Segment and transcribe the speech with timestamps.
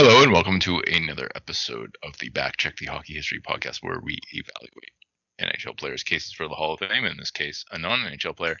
[0.00, 4.16] Hello and welcome to another episode of the Backcheck the Hockey History podcast, where we
[4.30, 4.92] evaluate
[5.40, 7.04] NHL players' cases for the Hall of Fame.
[7.04, 8.56] In this case, a non-NHL player.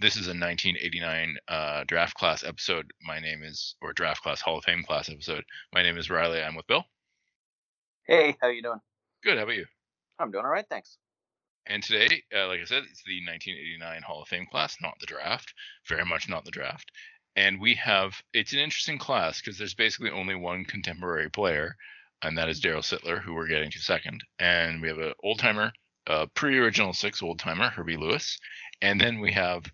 [0.00, 2.90] This is a 1989 uh, draft class episode.
[3.00, 5.44] My name is, or draft class Hall of Fame class episode.
[5.72, 6.42] My name is Riley.
[6.42, 6.84] I'm with Bill.
[8.08, 8.80] Hey, how you doing?
[9.22, 9.36] Good.
[9.36, 9.66] How about you?
[10.18, 10.98] I'm doing all right, thanks.
[11.68, 15.06] And today, uh, like I said, it's the 1989 Hall of Fame class, not the
[15.06, 15.54] draft.
[15.88, 16.90] Very much not the draft.
[17.36, 21.76] And we have, it's an interesting class because there's basically only one contemporary player,
[22.22, 24.24] and that is Darryl Sittler, who we're getting to second.
[24.38, 25.72] And we have an old timer,
[26.06, 28.38] uh, pre-original six old timer, Herbie Lewis,
[28.80, 29.64] and then we have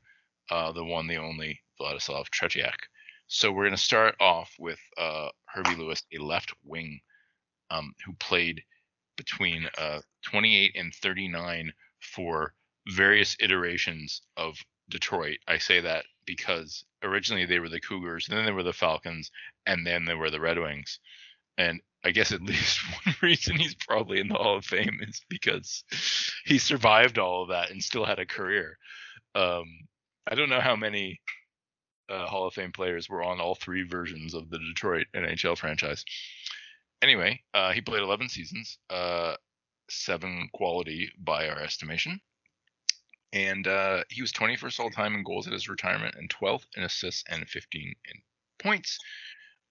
[0.51, 2.75] uh, the one, the only Vladislav Tretiak.
[3.29, 7.01] So we're going to start off with uh, Herbie Lewis, a left wing,
[7.71, 8.63] um, who played
[9.17, 12.55] between uh, 28 and 39 for
[12.89, 14.57] various iterations of
[14.89, 15.39] Detroit.
[15.47, 19.31] I say that because originally they were the Cougars, then they were the Falcons,
[19.67, 21.01] and then they were the Red Wings.
[21.59, 25.23] And I guess at least one reason he's probably in the Hall of Fame is
[25.29, 25.85] because
[26.45, 28.79] he survived all of that and still had a career.
[29.35, 29.67] Um,
[30.27, 31.21] I don't know how many
[32.09, 36.05] uh, Hall of Fame players were on all three versions of the Detroit NHL franchise.
[37.01, 39.35] Anyway, uh, he played 11 seasons, uh,
[39.91, 42.21] seven quality by our estimation.
[43.33, 46.83] And uh, he was 21st all time in goals at his retirement and 12th in
[46.83, 48.23] assists and 15 in
[48.59, 48.99] points.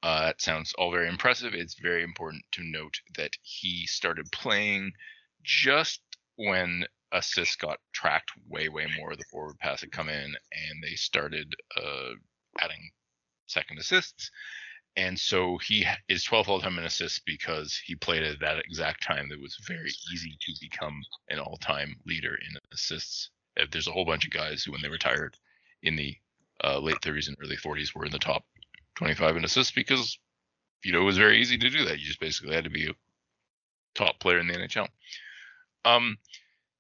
[0.04, 1.54] Uh, that sounds all very impressive.
[1.54, 4.94] It's very important to note that he started playing
[5.44, 6.02] just
[6.38, 9.16] when assists got tracked way, way more.
[9.16, 12.14] The forward pass had come in, and they started uh,
[12.60, 12.90] adding
[13.48, 14.32] second assists.
[14.98, 19.04] And so he is 12th all time in assists because he played at that exact
[19.04, 23.30] time that was very easy to become an all time leader in assists.
[23.60, 25.38] Uh, there's a whole bunch of guys who, when they retired
[25.84, 26.16] in the
[26.64, 28.44] uh, late 30s and early 40s, were in the top
[28.96, 30.18] 25 in assists because
[30.84, 32.00] you know it was very easy to do that.
[32.00, 32.94] You just basically had to be a
[33.96, 34.88] top player in the NHL.
[35.86, 36.18] Um,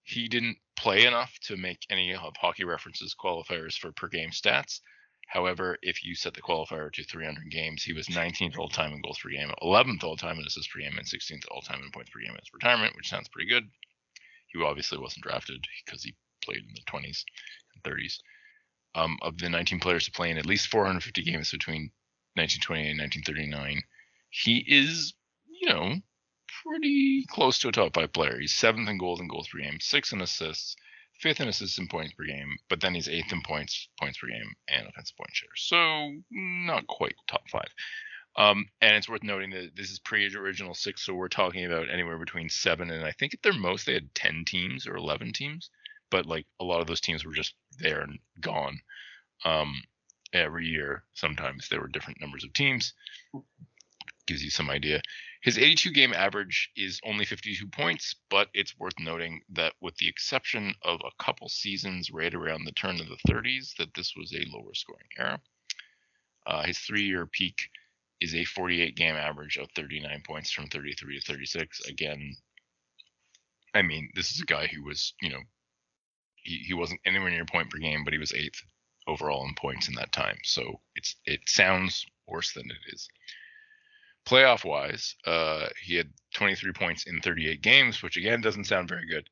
[0.03, 4.81] he didn't play enough to make any of Hockey References qualifiers for per game stats.
[5.27, 9.01] However, if you set the qualifier to 300 games, he was 19th all time in
[9.01, 11.91] goals per game, 11th all time in assists per game, and 16th all time in
[11.91, 13.69] points per game in his retirement, which sounds pretty good.
[14.47, 17.23] He obviously wasn't drafted because he played in the 20s
[17.75, 18.17] and 30s.
[18.93, 21.91] Um, of the 19 players to play in at least 450 games between
[22.35, 23.81] 1920 and 1939,
[24.29, 25.13] he is,
[25.47, 25.95] you know,
[26.63, 28.37] pretty close to a top five player.
[28.39, 30.75] He's seventh in goals and goals per game, sixth in assists,
[31.19, 34.27] fifth in assists and points per game, but then he's eighth in points points per
[34.27, 35.49] game and offensive point share.
[35.55, 37.69] So not quite top five.
[38.37, 42.17] Um, and it's worth noting that this is pre-original six, so we're talking about anywhere
[42.17, 45.69] between seven and I think at their most they had ten teams or eleven teams,
[46.11, 48.79] but like a lot of those teams were just there and gone.
[49.43, 49.81] Um,
[50.33, 52.93] every year, sometimes there were different numbers of teams.
[54.27, 55.01] Gives you some idea.
[55.41, 60.07] His 82 game average is only 52 points, but it's worth noting that with the
[60.07, 64.31] exception of a couple seasons right around the turn of the 30s, that this was
[64.33, 65.41] a lower scoring era.
[66.45, 67.69] Uh, his three-year peak
[68.19, 71.87] is a 48 game average of 39 points from 33 to 36.
[71.87, 72.35] Again,
[73.73, 75.41] I mean, this is a guy who was, you know,
[76.43, 78.61] he, he wasn't anywhere near point per game, but he was eighth
[79.07, 80.37] overall in points in that time.
[80.43, 83.07] So it's it sounds worse than it is.
[84.27, 89.07] Playoff wise, uh, he had 23 points in 38 games, which again doesn't sound very
[89.07, 89.27] good.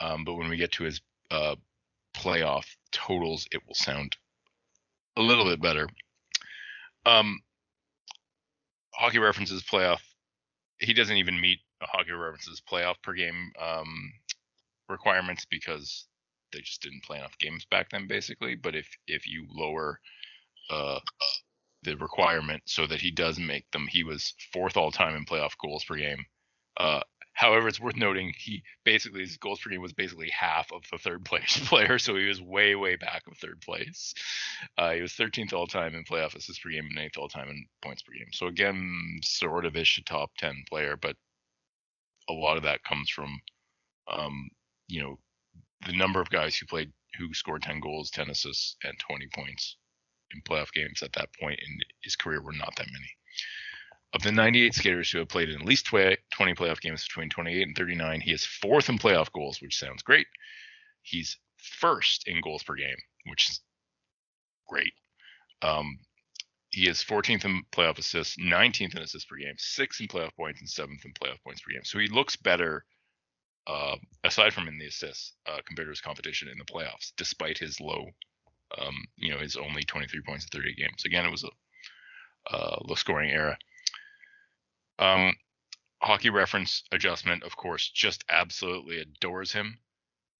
[0.00, 1.00] Um, but when we get to his
[1.30, 1.56] uh,
[2.14, 4.16] playoff totals, it will sound
[5.16, 5.88] a little bit better.
[7.06, 7.40] Um,
[8.94, 10.00] hockey references playoff.
[10.78, 14.12] He doesn't even meet hockey references playoff per game um,
[14.88, 16.06] requirements because
[16.52, 18.54] they just didn't play enough games back then, basically.
[18.54, 20.00] But if if you lower
[20.70, 21.00] uh,
[21.82, 23.86] the requirement so that he does make them.
[23.88, 26.24] He was fourth all time in playoff goals per game.
[26.76, 27.00] Uh,
[27.32, 30.98] however, it's worth noting he basically his goals per game was basically half of the
[30.98, 34.14] third place player, so he was way way back of third place.
[34.76, 37.48] Uh, he was 13th all time in playoff assists per game and 8th all time
[37.48, 38.32] in points per game.
[38.32, 41.16] So again, sort of ish a top 10 player, but
[42.28, 43.40] a lot of that comes from,
[44.10, 44.50] um,
[44.88, 45.18] you know,
[45.86, 49.76] the number of guys who played who scored 10 goals, 10 assists, and 20 points
[50.32, 53.10] in playoff games at that point in his career were not that many.
[54.14, 57.66] Of the 98 skaters who have played in at least 20 playoff games between 28
[57.66, 60.26] and 39, he is fourth in playoff goals, which sounds great.
[61.02, 62.96] He's first in goals per game,
[63.26, 63.60] which is
[64.66, 64.92] great.
[65.62, 65.98] Um,
[66.70, 70.60] he is 14th in playoff assists, 19th in assists per game, sixth in playoff points,
[70.60, 71.84] and seventh in playoff points per game.
[71.84, 72.84] So he looks better,
[73.68, 77.58] uh, aside from in the assists, uh, compared to his competition in the playoffs, despite
[77.58, 78.06] his low
[78.76, 81.04] um, you know, his only 23 points in 38 games.
[81.04, 83.56] Again, it was a uh, low scoring era.
[84.98, 85.34] Um,
[86.02, 89.78] hockey reference adjustment, of course, just absolutely adores him.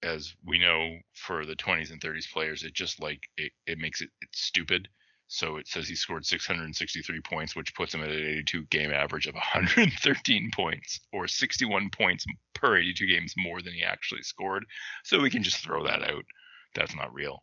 [0.02, 4.00] As we know for the 20s and 30s players, it just like it, it makes
[4.00, 4.88] it stupid.
[5.30, 9.26] So it says he scored 663 points, which puts him at an 82 game average
[9.26, 14.64] of 113 points, or 61 points per 82 games more than he actually scored.
[15.04, 16.25] So we can just throw that out.
[16.75, 17.42] That's not real.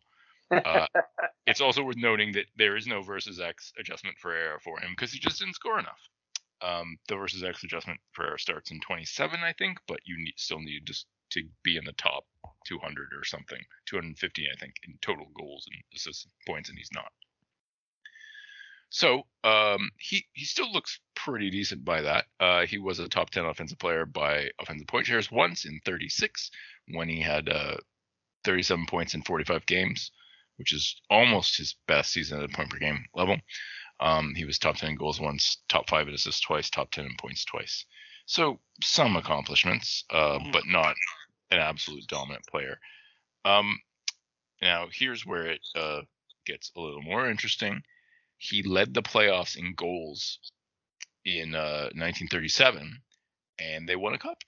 [0.50, 0.86] Uh,
[1.46, 4.90] it's also worth noting that there is no versus X adjustment for error for him
[4.90, 6.00] because he just didn't score enough.
[6.62, 10.34] Um, the versus X adjustment for error starts in 27, I think, but you need,
[10.36, 10.94] still need to,
[11.30, 12.24] to be in the top
[12.66, 17.12] 200 or something, 250, I think, in total goals and assist points, and he's not.
[18.88, 22.26] So um, he he still looks pretty decent by that.
[22.38, 26.50] Uh, he was a top 10 offensive player by offensive point shares once in 36
[26.88, 27.76] when he had uh,
[28.44, 30.12] 37 points in 45 games,
[30.56, 33.36] which is almost his best season at a point per game level.
[33.98, 37.06] Um, he was top 10 in goals once, top five in assists twice, top 10
[37.06, 37.86] in points twice.
[38.26, 40.96] So some accomplishments, uh, but not
[41.50, 42.78] an absolute dominant player.
[43.44, 43.80] Um,
[44.60, 46.02] now here's where it uh,
[46.44, 47.82] gets a little more interesting.
[48.38, 50.38] He led the playoffs in goals
[51.24, 53.02] in uh, 1937,
[53.58, 54.38] and they won a cup.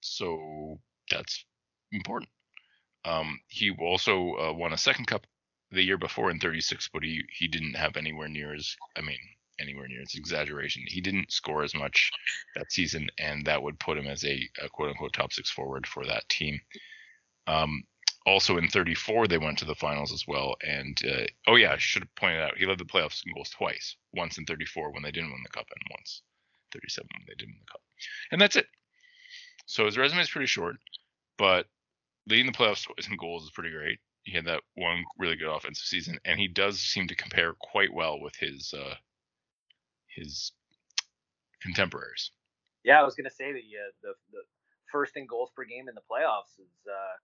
[0.00, 0.80] So
[1.10, 1.44] that's
[1.92, 2.30] important.
[3.04, 5.26] Um, he also uh, won a second cup
[5.70, 9.18] the year before in 36, but he he didn't have anywhere near as I mean
[9.60, 10.00] anywhere near.
[10.00, 10.82] It's exaggeration.
[10.86, 12.10] He didn't score as much
[12.56, 15.86] that season, and that would put him as a, a quote unquote top six forward
[15.86, 16.60] for that team.
[17.46, 17.84] Um,
[18.28, 20.56] also in 34, they went to the finals as well.
[20.62, 23.50] And uh, oh yeah, I should have pointed out he led the playoffs in goals
[23.50, 23.96] twice.
[24.12, 26.22] Once in 34 when they didn't win the cup, and once
[26.72, 27.80] 37 when they didn't win the cup.
[28.30, 28.66] And that's it.
[29.66, 30.76] So his resume is pretty short,
[31.36, 31.66] but
[32.26, 33.98] leading the playoffs in goals is pretty great.
[34.22, 37.92] He had that one really good offensive season, and he does seem to compare quite
[37.92, 38.94] well with his uh,
[40.14, 40.52] his
[41.62, 42.30] contemporaries.
[42.84, 44.42] Yeah, I was gonna say uh, the the
[44.92, 47.16] first in goals per game in the playoffs is uh,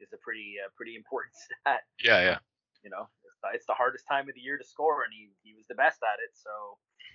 [0.00, 1.80] is a pretty uh, pretty important stat.
[2.02, 2.38] Yeah, yeah.
[2.84, 5.28] You know, it's the, it's the hardest time of the year to score, and he
[5.42, 6.30] he was the best at it.
[6.34, 6.50] So.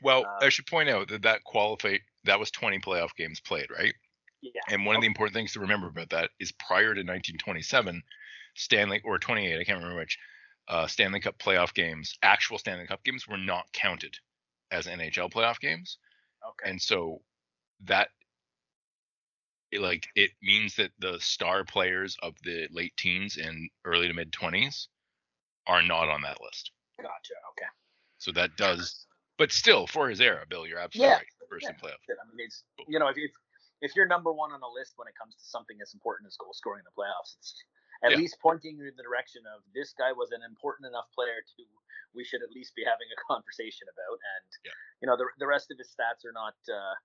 [0.02, 3.94] Well, I should point out that that qualify that was 20 playoff games played, right?
[4.42, 4.62] Yeah.
[4.70, 8.04] And one of the important things to remember about that is prior to 1927,
[8.56, 10.20] Stanley or 28, I can't remember which,
[10.68, 14.18] uh, Stanley Cup playoff games, actual Stanley Cup games, were not counted
[14.72, 15.98] as NHL playoff games.
[16.46, 16.72] Okay.
[16.72, 17.22] And so
[17.86, 18.10] that
[19.74, 24.14] it, like it means that the star players of the late teens and early to
[24.14, 24.88] mid 20s
[25.66, 26.72] are not on that list.
[27.02, 27.34] Gotcha.
[27.58, 27.70] Okay.
[28.20, 29.06] So that does,
[29.38, 31.50] but still for his era, Bill, you're absolutely Yeah, right.
[31.50, 32.02] First in playoff.
[32.10, 33.32] I mean, it's you know if if
[33.82, 36.38] if you're number one on the list when it comes to something as important as
[36.38, 37.54] goal scoring in the playoffs, it's
[38.04, 38.18] at Yeah.
[38.18, 41.64] least pointing you in the direction of this guy was an important enough player to
[42.16, 44.18] we should at least be having a conversation about.
[44.18, 44.78] And Yeah.
[45.02, 46.56] you know the the rest of his stats are not.
[46.70, 46.96] Uh,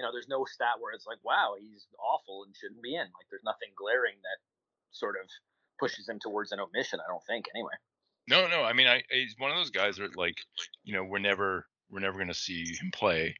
[0.00, 3.04] you know, there's no stat where it's like, wow, he's awful and shouldn't be in.
[3.04, 4.40] Like, there's nothing glaring that
[4.92, 5.28] sort of
[5.78, 7.00] pushes him towards an omission.
[7.04, 7.76] I don't think, anyway.
[8.26, 8.64] No, no.
[8.64, 10.36] I mean, I he's one of those guys that like,
[10.84, 13.34] you know, we're never we're never gonna see him play.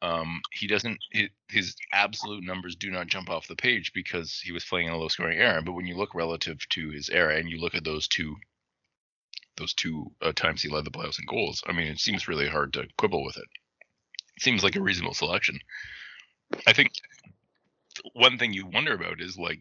[0.00, 4.52] Um, he doesn't his, his absolute numbers do not jump off the page because he
[4.52, 5.60] was playing in a low scoring era.
[5.60, 8.36] But when you look relative to his era and you look at those two
[9.58, 12.48] those two uh, times he led the playoffs in goals, I mean, it seems really
[12.48, 13.48] hard to quibble with it.
[14.40, 15.58] It seems like a reasonable selection.
[16.66, 16.92] I think
[18.14, 19.60] one thing you wonder about is like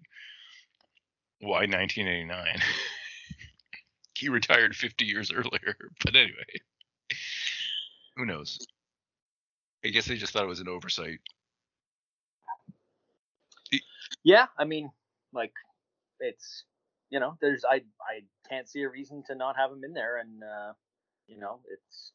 [1.41, 2.62] why 1989
[4.15, 6.45] he retired 50 years earlier but anyway.
[8.15, 8.57] Who knows?
[9.83, 11.19] I guess they just thought it was an oversight.
[14.24, 14.91] Yeah, I mean,
[15.33, 15.53] like,
[16.21, 16.63] it's
[17.09, 20.19] you know, there's I I can't see a reason to not have him in there,
[20.19, 20.74] and uh,
[21.27, 22.12] you know, it's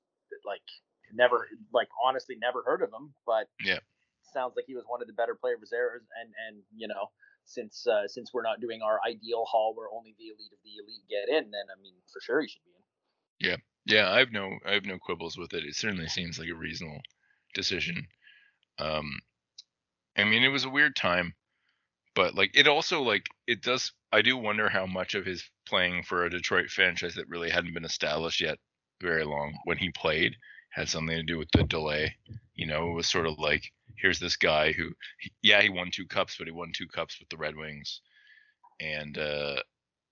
[0.47, 0.63] like
[1.15, 3.81] never like honestly never heard of him, but Yeah.
[4.23, 7.11] sounds like he was one of the better players there, and and you know.
[7.47, 10.77] Since uh, since we're not doing our ideal hall where only the elite of the
[10.81, 12.83] elite get in, then I mean for sure he should be in.
[13.39, 13.57] Yeah,
[13.87, 16.55] yeah i have no i have no quibbles with it it certainly seems like a
[16.55, 17.03] reasonable
[17.55, 18.07] decision
[18.79, 19.21] um
[20.17, 21.35] i mean it was a weird time
[22.15, 26.03] but like it also like it does i do wonder how much of his playing
[26.03, 28.59] for a detroit franchise that really hadn't been established yet
[29.03, 30.37] very long when he played
[30.75, 32.17] had something to do with the delay.
[32.55, 34.91] You know it was sort of like here's this guy who
[35.43, 38.01] yeah he won two cups but he won two cups with the red wings.
[38.81, 39.63] And uh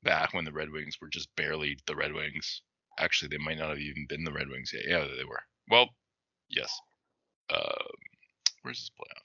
[0.02, 2.62] back when the red wings were just barely the red wings
[2.98, 4.84] actually they might not have even been the red wings yet.
[4.86, 5.42] Yeah they were.
[5.70, 5.90] Well
[6.48, 6.72] yes.
[7.50, 7.84] Uh
[8.62, 9.22] where's this playoff?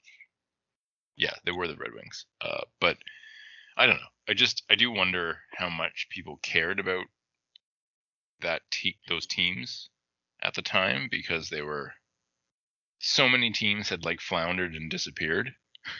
[1.16, 2.26] Yeah, they were the Red Wings.
[2.40, 2.96] Uh, but
[3.76, 4.12] I don't know.
[4.28, 7.06] I just I do wonder how much people cared about
[8.40, 9.90] that te- those teams
[10.42, 11.92] at the time because they were
[13.00, 15.50] so many teams had like floundered and disappeared.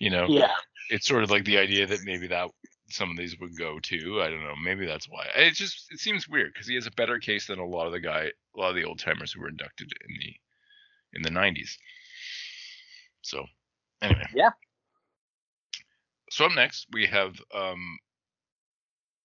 [0.00, 0.52] You know, Yeah.
[0.90, 2.50] it's sort of like the idea that maybe that
[2.90, 4.20] some of these would go too.
[4.20, 4.54] I don't know.
[4.62, 5.26] Maybe that's why.
[5.34, 7.92] It just it seems weird because he has a better case than a lot of
[7.92, 10.34] the guy, a lot of the old timers who were inducted in the
[11.14, 11.76] in the '90s.
[13.22, 13.44] So
[14.02, 14.50] anyway, Yeah.
[16.30, 17.98] So up next we have um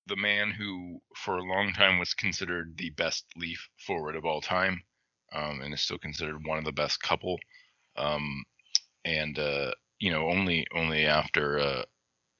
[0.08, 4.42] the man who for a long time was considered the best Leaf forward of all
[4.42, 4.84] time,
[5.34, 7.40] um, and is still considered one of the best couple.
[7.96, 8.44] Um,
[9.06, 11.84] and uh, you know, only only after uh,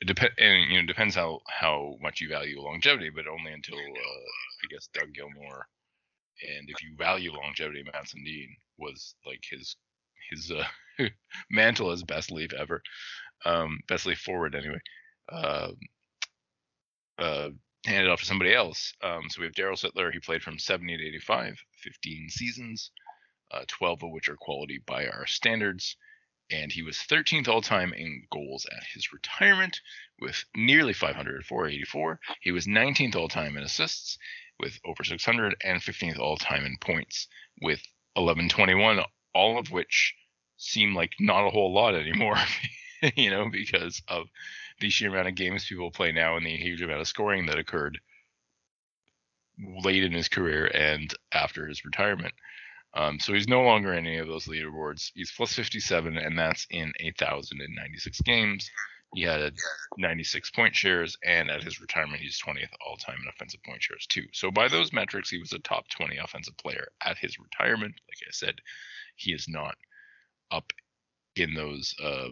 [0.02, 3.78] it depend and you know depends how how much you value longevity, but only until
[3.78, 5.68] uh, I guess Doug Gilmour.
[6.42, 9.78] And if you value longevity, Mats Sundin was like his
[10.30, 11.06] his uh,
[11.52, 12.82] mantle as best leaf ever,
[13.46, 14.80] um, best leaf forward anyway.
[15.32, 15.78] Um
[17.18, 17.50] uh,
[17.86, 18.94] handed off to somebody else.
[19.02, 20.12] Um, so we have Darryl Sittler.
[20.12, 22.92] He played from 70 to 85, 15 seasons,
[23.52, 25.98] uh, 12 of which are quality by our standards.
[26.52, 29.80] And he was 13th all time in goals at his retirement
[30.20, 32.20] with nearly 500 484.
[32.42, 34.18] He was 19th all time in assists
[34.60, 37.28] with over 600 and 15th all time in points
[37.62, 37.82] with
[38.16, 39.00] 1121,
[39.34, 40.14] all of which
[40.58, 42.38] seem like not a whole lot anymore,
[43.16, 44.28] you know, because of
[44.80, 47.60] the sheer amount of games people play now and the huge amount of scoring that
[47.60, 48.00] occurred
[49.84, 52.34] late in his career and after his retirement.
[52.96, 55.12] Um, so he's no longer in any of those leaderboards.
[55.16, 58.70] He's plus 57, and that's in 8,096 games.
[59.16, 59.54] He had
[59.98, 64.08] 96 point shares, and at his retirement, he's 20th all time in offensive point shares,
[64.08, 64.26] too.
[64.32, 67.94] So by those metrics, he was a top 20 offensive player at his retirement.
[68.08, 68.56] Like I said,
[69.16, 69.76] he is not
[70.52, 70.72] up
[71.36, 72.30] in those uh,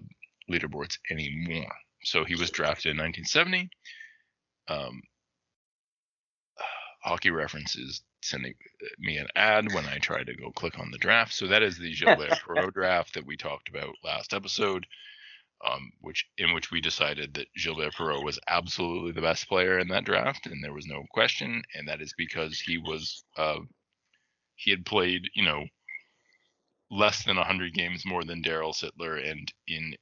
[0.49, 1.73] leaderboards anymore.
[2.03, 3.69] So he was drafted in 1970.
[4.67, 5.01] Um,
[7.03, 8.53] Hockey Reference is sending
[8.99, 11.33] me an ad when I try to go click on the draft.
[11.33, 14.85] So that is the Gilbert Perreault draft that we talked about last episode,
[15.65, 19.87] um, which in which we decided that Gilbert Perreault was absolutely the best player in
[19.89, 21.63] that draft, and there was no question.
[21.75, 23.59] And that is because he was uh,
[24.55, 25.65] he had played, you know,
[26.91, 29.95] less than 100 games more than Darryl Sittler, and in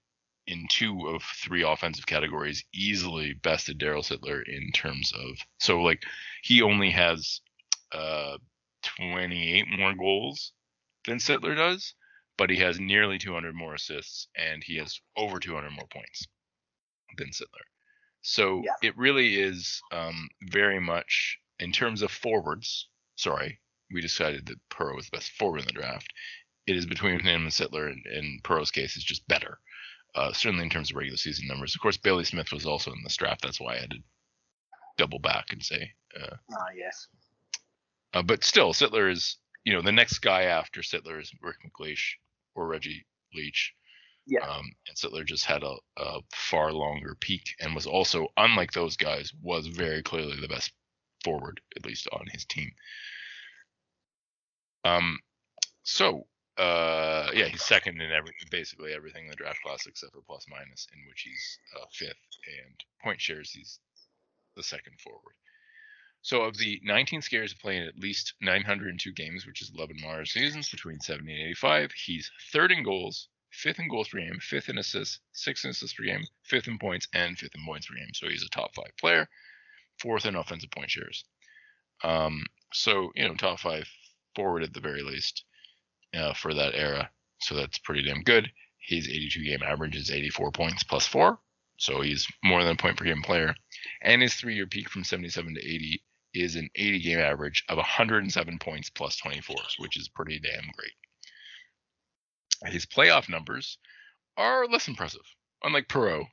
[0.50, 6.04] in two of three offensive categories, easily bested Darryl Sittler in terms of so like
[6.42, 7.42] he only has
[7.92, 8.38] uh
[8.98, 10.54] 28 more goals
[11.06, 11.94] than Sittler does,
[12.38, 16.26] but he has nearly 200 more assists and he has over 200 more points
[17.18, 17.66] than Sittler.
[18.22, 18.76] So Yeah.
[18.82, 22.88] it really is um, very much in terms of forwards.
[23.16, 23.60] Sorry,
[23.92, 26.12] we decided that Perreault was the best forward in the draft.
[26.68, 29.60] It is between him and Sittler, and in Perreault's case, is just better.
[30.16, 31.76] Uh, certainly in terms of regular season numbers.
[31.76, 33.42] Of course, Billy Smith was also in this draft.
[33.44, 33.98] That's why I had to
[34.98, 35.92] double back and say.
[36.20, 37.08] Uh, Ah, yes.
[38.14, 42.16] uh, but still, Sittler is, you know, the next guy after Sittler is Rick MacLeish
[42.56, 43.74] or Reggie Leach.
[44.26, 44.42] Yeah.
[44.48, 48.98] Um, and Sittler just had a, a far longer peak and was also, unlike those
[48.98, 50.72] guys, was very clearly the best
[51.24, 52.72] forward, at least on his team.
[54.84, 55.20] Um,
[55.84, 56.26] so
[56.60, 60.46] uh, yeah, he's second in every basically everything in the draft class except for plus
[60.50, 62.18] minus, in which he's uh, fifth,
[62.66, 63.80] and point shares he's
[64.58, 65.36] the second forward.
[66.22, 70.70] So of the 19 skaters playing at least 902 games, which is 11 Mars seasons
[70.70, 74.78] between 70 and 85, he's third in goals, fifth in goals per game, fifth in
[74.78, 78.14] assists, sixth in assists per game, fifth in points, and fifth in points per game.
[78.14, 79.30] So he's a top five player,
[80.02, 81.24] fourth in offensive point shares.
[82.04, 83.88] Um, so you know, top five
[84.36, 85.46] forward at the very least
[86.14, 87.10] uh, for that era.
[87.42, 88.52] So that's pretty damn good.
[88.80, 91.40] His 82 game average is 84 points plus four.
[91.78, 93.56] So he's more than a point per game player.
[94.02, 97.78] And his three year peak from 77 to 80 is an 80 game average of
[97.78, 100.92] 107 points plus 24s, which is pretty damn great.
[102.74, 103.78] His playoff numbers
[104.36, 105.22] are less impressive.
[105.64, 106.28] Unlike Perreault,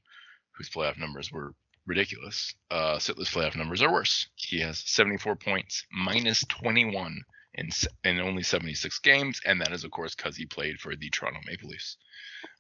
[0.53, 1.55] whose playoff numbers were
[1.87, 4.27] ridiculous, uh, Sittler's playoff numbers are worse.
[4.35, 7.23] He has 74 points minus 21
[7.57, 7.71] in,
[8.05, 11.41] in only 76 games, and that is, of course, because he played for the Toronto
[11.47, 11.97] Maple Leafs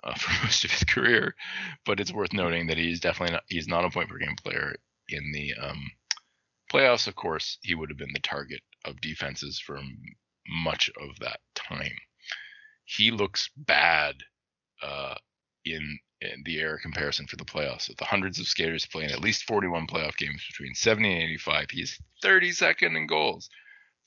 [0.03, 1.35] uh, for most of his career.
[1.85, 4.75] But it's worth noting that he's definitely not, he's not a point per game player
[5.09, 5.91] in the um,
[6.73, 7.07] playoffs.
[7.07, 9.79] Of course, he would have been the target of defenses for
[10.49, 11.97] much of that time.
[12.85, 14.15] He looks bad
[14.83, 15.17] uh,
[15.65, 17.88] in, in the air comparison for the playoffs.
[17.88, 21.71] With the hundreds of skaters playing at least 41 playoff games between 70 and 85,
[21.71, 23.50] he is 32nd in goals.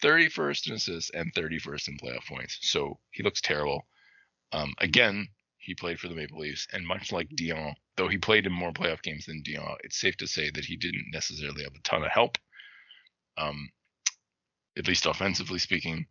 [0.03, 2.57] 31st in assists and 31st in playoff points.
[2.61, 3.85] So he looks terrible.
[4.51, 5.27] Um, again,
[5.57, 8.71] he played for the Maple Leafs, and much like Dionne, though he played in more
[8.71, 12.03] playoff games than Dionne, it's safe to say that he didn't necessarily have a ton
[12.03, 12.37] of help,
[13.37, 13.69] um,
[14.77, 16.07] at least offensively speaking.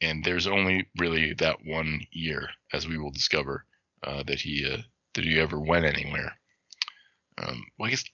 [0.00, 3.64] and there's only really that one year, as we will discover,
[4.04, 4.78] uh, that he uh,
[5.14, 6.32] that he ever went anywhere.
[7.38, 8.04] Um, well, I guess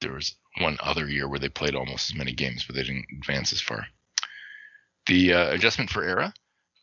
[0.00, 3.06] there was one other year where they played almost as many games, but they didn't
[3.20, 3.86] advance as far.
[5.06, 6.34] The uh, adjustment for era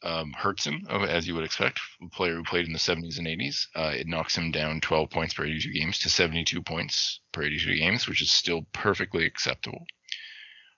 [0.02, 3.18] um, hurts him, oh, as you would expect, a player who played in the 70s
[3.18, 3.68] and 80s.
[3.76, 7.76] Uh, it knocks him down 12 points per 82 games to 72 points per 82
[7.76, 9.86] games, which is still perfectly acceptable.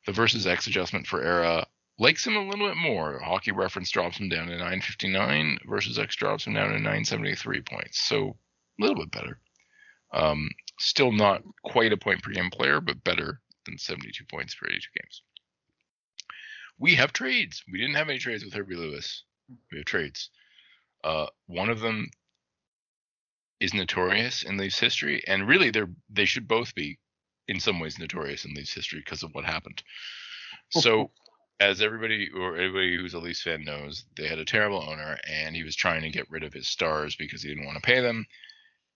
[0.07, 1.67] The versus X adjustment for era
[1.99, 3.19] likes him a little bit more.
[3.19, 8.01] Hockey reference drops him down to 959 versus X drops him down to 973 points.
[8.01, 8.37] So
[8.79, 9.39] a little bit better.
[10.13, 10.49] Um,
[10.79, 14.87] still not quite a point per game player, but better than 72 points per 82
[14.99, 15.21] games
[16.77, 17.63] we have trades.
[17.71, 19.23] We didn't have any trades with Herbie Lewis.
[19.71, 20.29] We have trades.
[21.03, 22.09] Uh, one of them
[23.59, 26.99] is notorious in Leafs history, and really, they're they should both be
[27.47, 29.83] in some ways notorious in Leafs history because of what happened.
[30.71, 31.11] So,
[31.59, 35.55] as everybody or everybody who's a Leafs fan knows, they had a terrible owner, and
[35.55, 38.01] he was trying to get rid of his stars because he didn't want to pay
[38.01, 38.25] them,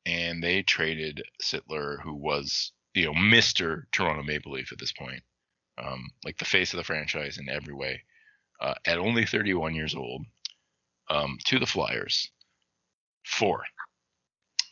[0.06, 5.24] and they traded Sittler, who was you know Mister Toronto Maple Leaf at this point,
[5.82, 8.02] um, like the face of the franchise in every way,
[8.62, 10.26] uh, at only 31 years old,
[11.10, 12.30] um, to the Flyers
[13.26, 13.64] for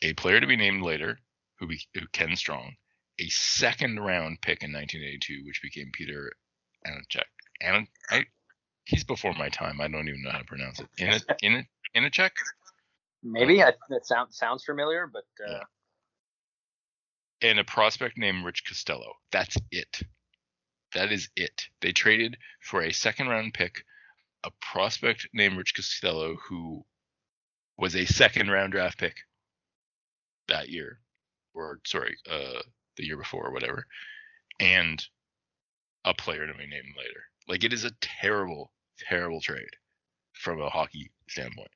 [0.02, 1.18] a player to be named later,
[1.60, 2.76] who, be, who Ken Strong,
[3.20, 6.32] a second round pick in 1982, which became Peter
[6.86, 7.24] Ihnacak.
[7.62, 8.26] An, I,
[8.86, 9.82] he's before my time.
[9.82, 10.88] I don't even know how to pronounce it.
[10.98, 12.32] In a, in a, Ihnacak?
[13.24, 15.52] Maybe I, that sounds sounds familiar, but uh...
[17.42, 17.50] yeah.
[17.50, 19.12] and a prospect named Rich Costello.
[19.32, 20.02] That's it.
[20.94, 21.64] That is it.
[21.82, 23.84] They traded for a second round pick,
[24.44, 26.86] a prospect named Rich Costello, who
[27.78, 29.16] was a second round draft pick
[30.48, 31.00] that year,
[31.54, 32.62] or sorry, uh,
[32.98, 33.86] the year before or whatever,
[34.60, 35.04] and
[36.06, 37.24] a player to be named later.
[37.48, 38.72] Like it is a terrible,
[39.10, 39.70] terrible trade
[40.34, 41.72] from a hockey standpoint.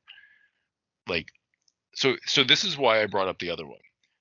[1.08, 1.28] Like,
[1.96, 3.80] so so this is why I brought up the other one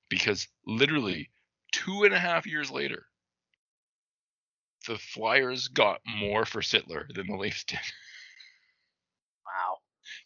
[0.09, 1.31] because literally
[1.73, 3.07] two and a half years later,
[4.87, 7.79] the Flyers got more for Sittler than the Leafs did.
[9.47, 9.79] Wow.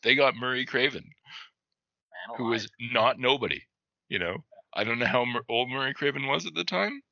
[0.03, 3.63] They got Murray Craven, Man, who was not nobody.
[4.09, 7.03] You know, I don't know how old Murray Craven was at the time.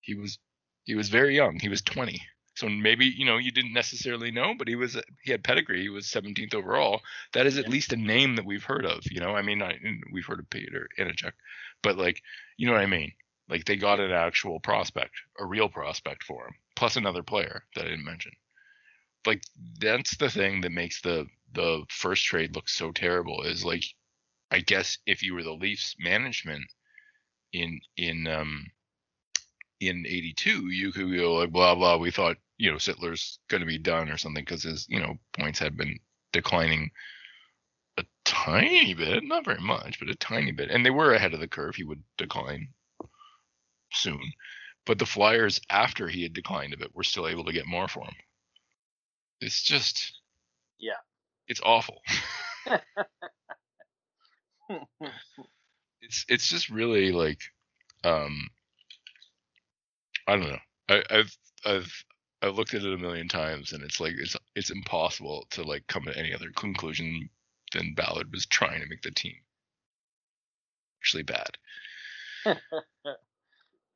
[0.00, 0.38] He was
[0.84, 1.58] he was very young.
[1.58, 2.22] He was 20.
[2.54, 5.82] So maybe you know you didn't necessarily know, but he was he had pedigree.
[5.82, 7.02] He was 17th overall.
[7.32, 7.70] That is at yeah.
[7.70, 9.02] least a name that we've heard of.
[9.10, 9.76] You know, I mean, I,
[10.12, 11.32] we've heard of Peter Ihnacak,
[11.82, 12.22] but like,
[12.56, 13.12] you know what I mean?
[13.48, 17.86] Like they got an actual prospect, a real prospect for him plus another player that
[17.86, 18.32] I didn't mention.
[19.26, 19.42] Like
[19.80, 23.84] that's the thing that makes the the first trade look so terrible is like
[24.50, 26.64] I guess if you were the Leafs management
[27.52, 28.66] in in um
[29.80, 33.66] in 82 you could go like blah blah we thought you know Sittler's going to
[33.66, 35.98] be done or something because his you know points had been
[36.32, 36.90] declining
[37.98, 41.40] a tiny bit not very much but a tiny bit and they were ahead of
[41.40, 42.68] the curve he would decline
[43.92, 44.20] soon
[44.86, 47.88] but the Flyers, after he had declined a bit, were still able to get more
[47.88, 48.14] for him.
[49.40, 50.20] It's just,
[50.78, 50.94] yeah,
[51.48, 52.00] it's awful.
[56.00, 57.40] it's it's just really like,
[58.04, 58.48] um,
[60.26, 60.58] I don't know.
[60.88, 62.04] I, I've I've
[62.42, 65.86] I've looked at it a million times, and it's like it's it's impossible to like
[65.86, 67.30] come to any other conclusion
[67.72, 69.34] than Ballard was trying to make the team
[71.00, 71.58] actually bad.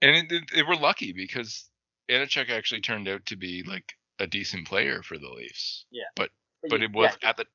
[0.02, 1.68] and it, it, we're lucky because
[2.10, 5.86] Ihnacak actually turned out to be like a decent player for the Leafs.
[5.90, 6.10] Yeah.
[6.16, 6.30] But
[6.62, 7.30] but, but you, it was yeah.
[7.30, 7.46] at the.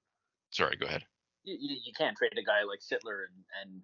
[0.52, 1.04] Sorry, go ahead.
[1.44, 3.82] You, you can't trade a guy like Sittler and and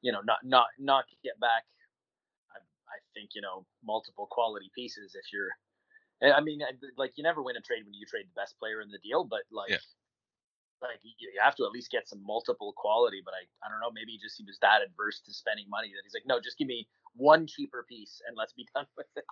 [0.00, 1.64] you know not not not get back.
[2.50, 5.50] I, I think you know multiple quality pieces if you're.
[6.22, 6.60] I mean,
[6.96, 9.24] like you never win a trade when you trade the best player in the deal,
[9.24, 9.70] but like.
[9.70, 9.84] Yeah.
[10.88, 13.90] Like you have to at least get some multiple quality, but I, I don't know.
[13.92, 16.68] Maybe just he was that adverse to spending money that he's like, no, just give
[16.68, 19.24] me one cheaper piece and let's be done with it.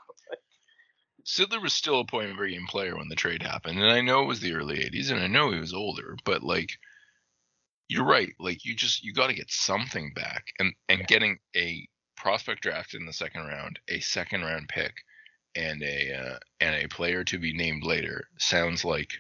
[1.25, 4.23] Sittler was still a point per game player when the trade happened, and I know
[4.23, 6.71] it was the early '80s, and I know he was older, but like,
[7.89, 8.33] you're right.
[8.41, 11.07] Like, you just you got to get something back, and and yeah.
[11.07, 11.87] getting a
[12.17, 14.95] prospect drafted in the second round, a second round pick,
[15.55, 19.13] and a uh, and a player to be named later sounds like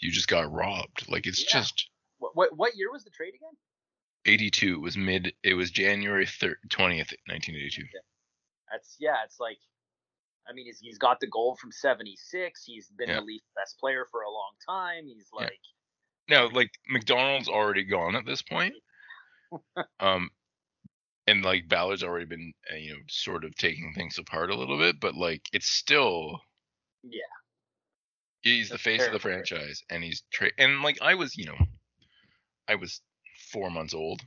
[0.00, 1.08] you just got robbed.
[1.08, 1.60] Like it's yeah.
[1.60, 1.88] just.
[2.18, 3.56] What, what what year was the trade again?
[4.26, 4.74] 82.
[4.74, 5.32] It was mid.
[5.42, 7.82] It was January 20th, 1982.
[8.70, 9.16] That's yeah.
[9.24, 9.58] It's like,
[10.48, 12.62] I mean, he's, he's got the goal from 76.
[12.64, 13.16] He's been yeah.
[13.16, 15.04] the Leafs best player for a long time.
[15.06, 15.52] He's like.
[16.28, 16.36] Yeah.
[16.36, 18.74] Now, like McDonald's already gone at this point.
[20.00, 20.30] um,
[21.26, 24.78] and like Ballard's already been, uh, you know, sort of taking things apart a little
[24.78, 26.40] bit, but like it's still.
[27.02, 27.22] Yeah.
[28.42, 31.44] He's the That's face of the franchise, and he's tra- and like I was, you
[31.44, 31.58] know,
[32.68, 33.02] I was
[33.52, 34.22] four months old,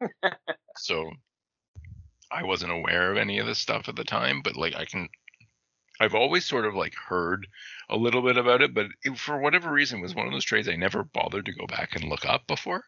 [0.78, 1.10] so
[2.30, 4.40] I wasn't aware of any of this stuff at the time.
[4.42, 5.08] But like I can,
[6.00, 7.46] I've always sort of like heard
[7.90, 10.68] a little bit about it, but it, for whatever reason, was one of those trades
[10.68, 12.84] I never bothered to go back and look up before.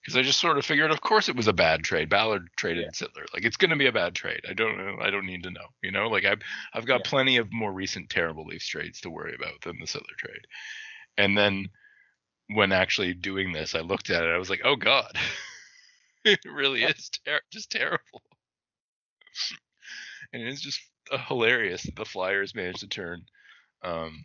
[0.00, 2.08] Because I just sort of figured, of course, it was a bad trade.
[2.08, 2.90] Ballard traded Yeah.
[2.90, 3.26] Sittler.
[3.34, 4.40] Like it's going to be a bad trade.
[4.48, 4.96] I don't know.
[5.00, 5.66] I don't need to know.
[5.82, 6.40] You know, like I've
[6.72, 7.10] I've got Yeah.
[7.10, 10.46] plenty of more recent terrible Leafs trades to worry about than the Sittler trade.
[11.18, 11.68] And then
[12.48, 14.30] when actually doing this, I looked at it.
[14.30, 15.18] I was like, oh god,
[16.24, 18.22] it really is ter- just terrible.
[20.32, 20.80] and it's just
[21.12, 23.22] uh, hilarious that the Flyers managed to turn.
[23.82, 24.24] Um,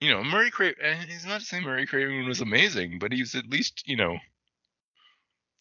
[0.00, 0.76] you know, Murray Craven.
[1.08, 4.18] He's not to say Murray Craven was amazing, but he's at least you know,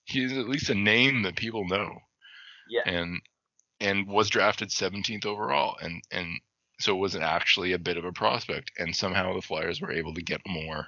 [0.06, 1.98] he's at least a name that people know
[2.69, 2.82] Yeah.
[2.86, 3.21] and
[3.80, 6.39] and was drafted 17th overall and and
[6.80, 10.13] so it wasn't actually a bit of a prospect and somehow the flyers were able
[10.13, 10.88] to get more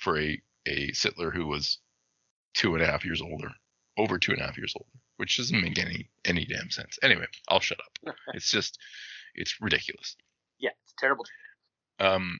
[0.00, 1.78] for a a sittler who was
[2.54, 3.50] two and a half years older
[3.98, 7.26] over two and a half years older which doesn't make any any damn sense anyway
[7.48, 8.78] i'll shut up it's just
[9.34, 10.16] it's ridiculous
[10.58, 10.70] Yeah.
[10.84, 11.24] It's terrible.
[12.00, 12.38] um,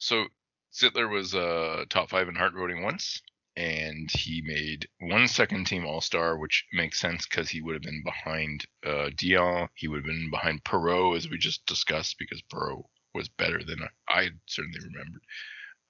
[0.00, 0.26] so
[0.72, 3.20] Sittler was uh, top five in heart voting once,
[3.54, 7.82] and he made one second team All Star, which makes sense because he would have
[7.82, 9.68] been behind uh, Dionne.
[9.74, 12.84] He would have been behind Perreault, as we just discussed, because Perreault
[13.14, 15.22] was better than I certainly remembered.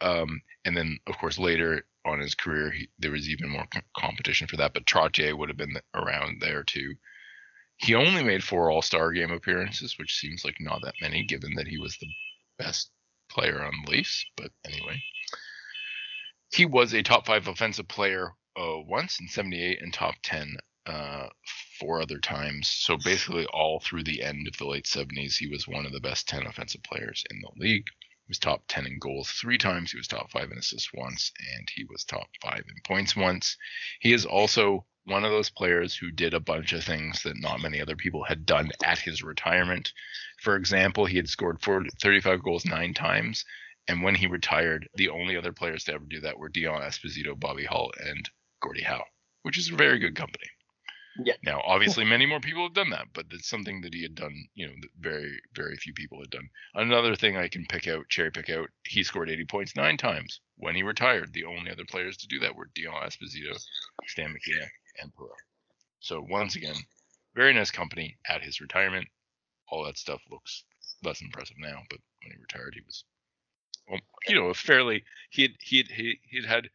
[0.01, 3.81] Um, and then, of course, later on his career, he, there was even more co-
[3.97, 4.75] competition for that.
[4.75, 6.95] But Trottier would have been around there too.
[7.77, 11.55] He only made four All Star game appearances, which seems like not that many, given
[11.55, 12.09] that he was the
[12.59, 12.91] best
[13.31, 14.25] player on Leafs.
[14.37, 15.03] But anyway,
[16.53, 21.29] he was a top five offensive player uh, once in '78 and top ten uh,
[21.79, 22.69] four other times.
[22.69, 26.01] So basically, all through the end of the late '70s, he was one of the
[26.01, 27.87] best 10 offensive players in the league.
[27.87, 29.93] He was top 10 in goals three times.
[29.93, 33.57] He was top five in assists once, and he was top five in points once.
[34.01, 37.61] He is also one of those players who did a bunch of things that not
[37.61, 39.93] many other people had done at his retirement.
[40.41, 43.45] For example, he had scored 40, 35 goals nine times,
[43.89, 47.39] and when he retired, the only other players to ever do that were Dionne Esposito,
[47.39, 49.05] Bobby Hull, and Gordie Howe,
[49.43, 50.47] which is very good company.
[51.25, 51.35] Yeah.
[51.43, 54.35] Now, obviously, many more people have done that, but it's something that he had done.
[54.55, 56.49] You know, that very, very few people had done.
[56.75, 60.41] Another thing I can pick out, cherry pick out, he scored 80 points nine times
[60.57, 61.33] when he retired.
[61.33, 63.61] The only other players to do that were Dionne Esposito,
[64.07, 64.69] Stan Mikita,
[65.01, 65.35] and Perreault.
[66.01, 66.77] So once again,
[67.35, 69.07] very nice company at his retirement.
[69.69, 70.65] All that stuff looks
[71.05, 73.05] less impressive now, but when he retired, he was,
[73.89, 76.71] well, you know, a fairly he had he had he he had had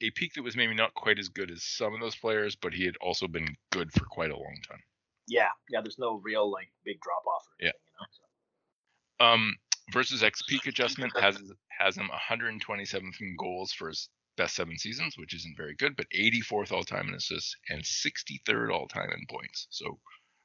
[0.00, 2.72] a peak that was maybe not quite as good as some of those players, but
[2.72, 4.82] he had also been good for quite a long time.
[5.26, 5.48] Yeah.
[5.68, 5.80] Yeah.
[5.82, 7.44] There's no real like big drop off.
[7.60, 7.66] Yeah.
[7.66, 8.06] You know.
[8.10, 9.24] So.
[9.26, 9.56] Um,
[9.92, 11.38] versus X peak adjustment has
[11.78, 16.72] has him 127 goals for his best seven seasons, which isn't very good, but 84th
[16.72, 19.66] all time in assists and 63rd all time in points.
[19.70, 19.98] So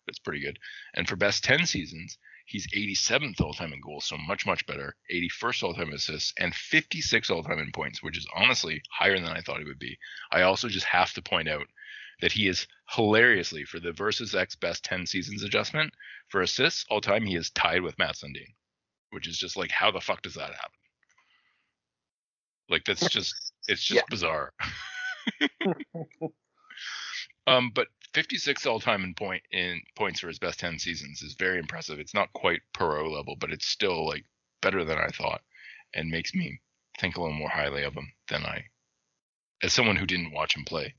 [0.05, 0.59] that's pretty good.
[0.95, 4.95] And for best 10 seasons, he's 87th all time in goals, so much much better.
[5.13, 9.15] 81st all time in assists and 56 all time in points, which is honestly higher
[9.17, 9.97] than I thought he would be.
[10.31, 11.67] I also just have to point out
[12.21, 15.93] that he is hilariously for the versus X best 10 seasons adjustment
[16.29, 17.25] for assists all time.
[17.25, 18.53] He is tied with Mats Sundin,
[19.11, 20.79] which is just like how the fuck does that happen?
[22.69, 24.09] Like that's just it's just Yeah.
[24.09, 24.53] bizarre.
[27.47, 31.33] um, but 56 all time in point in points for his best 10 seasons is
[31.33, 31.99] very impressive.
[31.99, 34.25] It's not quite Perreault level, but it's still like
[34.61, 35.41] better than I thought,
[35.93, 36.59] and makes me
[36.99, 38.65] think a little more highly of him than I,
[39.61, 40.93] as someone who didn't watch him play.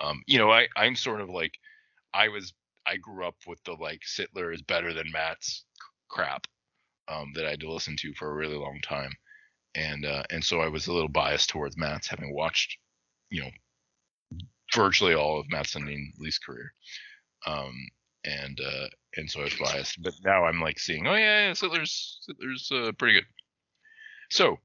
[0.00, 1.52] Um, you know, I I'm sort of like
[2.14, 2.52] I was
[2.86, 5.64] I grew up with the like Sittler is better than Mats
[6.08, 6.46] crap
[7.08, 9.12] um, that I had to listen to for a really long time,
[9.74, 12.76] and uh, and so I was a little biased towards Mats, having watched,
[13.30, 13.50] you know,
[14.74, 16.72] virtually all of Mats Sundin Lee's career,
[17.46, 17.74] um,
[18.24, 20.02] and uh, and so I was biased.
[20.02, 23.26] But now I'm like seeing, oh yeah, yeah Sittler's Sittler's uh, pretty good.
[24.30, 24.58] So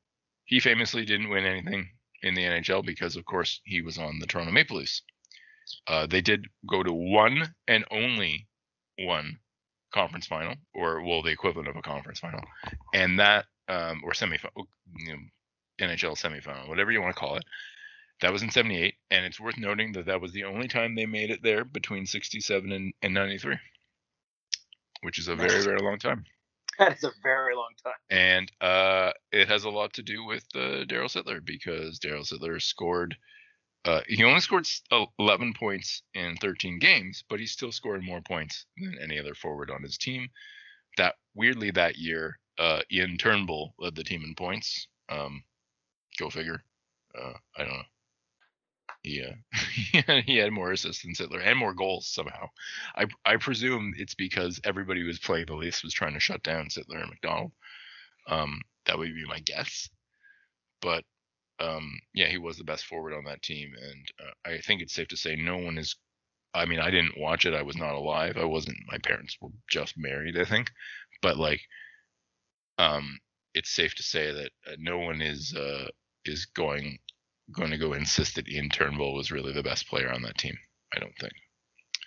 [0.46, 1.89] he famously didn't win anything
[2.22, 5.02] in the NHL because, of course, he was on the Toronto Maple Leafs.
[5.88, 8.48] Uh, they did go to one and only
[9.00, 9.39] one
[9.94, 12.41] conference final, or well, the equivalent of a conference final,
[12.94, 14.65] and that um, or semifinal,
[14.97, 15.19] you know,
[15.80, 17.43] NHL semifinal, whatever you want to call it.
[18.21, 21.06] That was in '78, and it's worth noting that that was the only time they
[21.06, 23.58] made it there between '67 and, and '93,
[25.01, 26.25] which is a very very long time.
[26.78, 27.93] That is a very long time.
[28.10, 32.62] And uh, it has a lot to do with uh, Darryl Sittler because Darryl Sittler
[32.62, 33.15] scored.
[33.86, 34.67] Uh, he only scored
[35.19, 39.69] 11 points in 13 games, but he still scored more points than any other forward
[39.69, 40.28] on his team.
[40.97, 44.88] That weirdly that year, uh, Ian Turnbull led the team in points.
[45.10, 45.44] Um,
[46.18, 46.63] go figure.
[47.18, 47.84] Uh, I don't know.
[49.04, 52.50] He, uh, he had more assists than Sittler and more goals somehow.
[52.96, 56.44] I I presume it's because everybody who was playing the Leafs was trying to shut
[56.44, 57.52] down Sittler and McDonald.
[58.28, 59.89] Um, that would be my guess.
[60.82, 61.04] But
[61.60, 64.94] um, yeah, he was the best forward on that team, and uh, I think it's
[64.94, 65.96] safe to say no one is.
[66.54, 67.54] I mean, I didn't watch it.
[67.54, 68.38] I was not alive.
[68.38, 68.78] I wasn't.
[68.88, 70.72] My parents were just married, I think.
[71.22, 71.62] But like,
[72.78, 73.20] um,
[73.54, 75.88] it's safe to say that uh, no one is uh,
[76.26, 77.00] is going
[77.52, 80.58] going to go insist that Ian Turnbull was really the best player on that team.
[80.94, 81.34] I don't think.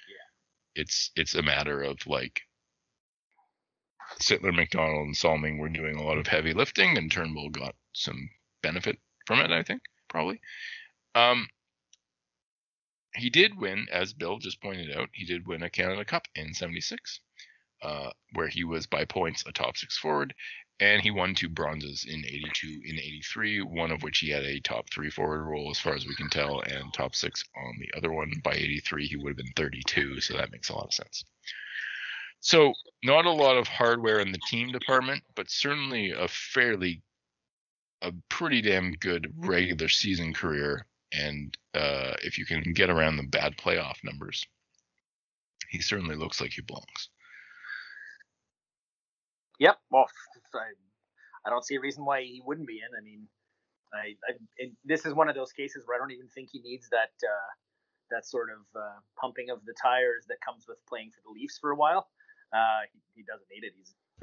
[0.09, 0.83] Yeah.
[0.83, 2.43] It's it's a matter of like
[4.21, 8.31] Sittler, McDonald, and Salming were doing a lot of heavy lifting, and Turnbull got some
[8.63, 9.51] benefit from it.
[9.51, 10.41] I think probably.
[11.15, 11.49] Um,
[13.15, 16.55] he did win, as Bill just pointed out, he did win a Canada Cup in
[16.55, 17.21] '76,
[17.83, 20.35] uh, where he was by points a top six forward,
[20.81, 24.61] and he won two bronzes in 82 in 83 one of which he had a
[24.61, 27.97] top three forward role as far as we can tell and top six on the
[27.97, 28.33] other one.
[28.45, 31.25] By 83 he would have been 32 so that makes a lot of sense.
[32.41, 37.03] So not a lot of hardware in the team department but certainly a fairly
[38.03, 43.25] a pretty damn good regular season career and uh, if you can get around the
[43.25, 44.47] bad playoff numbers
[45.69, 47.09] he certainly looks like he belongs
[49.59, 49.79] Yep.
[49.91, 50.07] Well,
[50.55, 50.71] I,
[51.47, 52.91] I don't see a reason why he wouldn't be in.
[52.97, 53.27] I mean,
[53.93, 56.89] I, I this is one of those cases where I don't even think he needs
[56.91, 57.51] that uh,
[58.11, 61.59] that sort of uh, pumping of the tires that comes with playing for the Leafs
[61.59, 62.09] for a while.
[62.53, 63.73] Uh, he, he, doesn't need it.
[63.77, 63.95] He's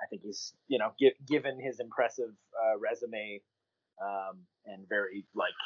[0.00, 3.40] I think he's you know gi- given his impressive uh, resume
[4.02, 5.56] um, and very like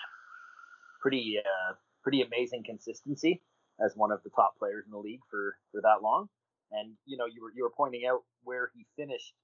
[1.00, 3.42] pretty uh, pretty amazing consistency
[3.84, 6.28] as one of the top players in the league for for that long.
[6.72, 9.34] And you know, you were you were pointing out where he finished,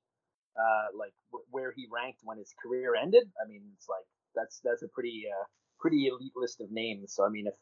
[0.56, 3.28] uh, like w- where he ranked when his career ended.
[3.36, 5.44] I mean, it's like that's that's a pretty uh,
[5.78, 7.12] pretty elite list of names.
[7.14, 7.54] So I mean, if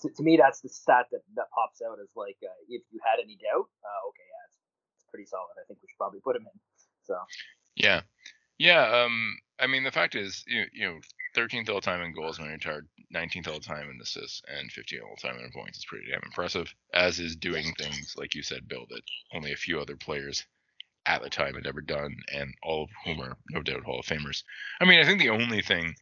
[0.00, 3.00] to, to me that's the stat that that pops out as like uh, if you
[3.04, 4.58] had any doubt, uh, okay, yeah, it's,
[4.96, 5.54] it's pretty solid.
[5.60, 6.60] I think we should probably put him in.
[7.04, 7.16] So
[7.76, 8.00] yeah,
[8.58, 9.04] yeah.
[9.04, 10.98] Um, I mean, the fact is, you you know,
[11.36, 15.02] 13th all time in goals when he retired, 19th all time in assists, and 15th
[15.02, 16.72] all time in points is pretty damn impressive.
[16.94, 19.02] As is doing things like you said, Bill, that
[19.34, 20.44] only a few other players
[21.06, 24.06] at the time had ever done, and all of whom are no doubt Hall of
[24.06, 24.42] Famers.
[24.80, 25.94] I mean, I think the only thing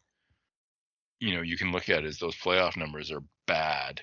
[1.20, 4.01] you know you can look at is those playoff numbers are bad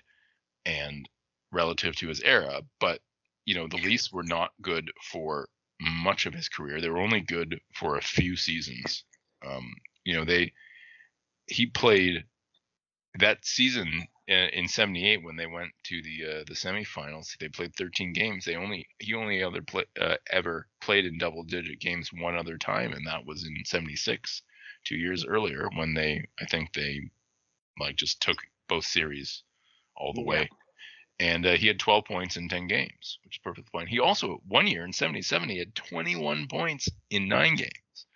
[0.66, 1.08] and
[1.52, 3.00] relative to his era, but
[3.46, 5.48] you know the Leafs were not good for
[5.80, 6.80] much of his career.
[6.80, 9.04] They were only good for a few seasons.
[9.46, 10.54] Um, you know they
[11.52, 12.24] he played
[13.20, 17.38] that season in 78 when they went to the uh, the semifinals.
[17.38, 18.46] They played 13 games.
[18.46, 22.58] They only he only other play, uh, ever played in double digit games one other
[22.58, 24.42] time and that was in 76
[24.86, 27.00] two years earlier when they i think they
[27.80, 28.38] like just took
[28.68, 29.44] both series
[29.96, 30.28] all the yeah.
[30.28, 30.50] way.
[31.20, 34.42] And uh, he had 12 points in 10 games which is perfect fine he also
[34.48, 38.08] one year in 77 he had 21 points in nine games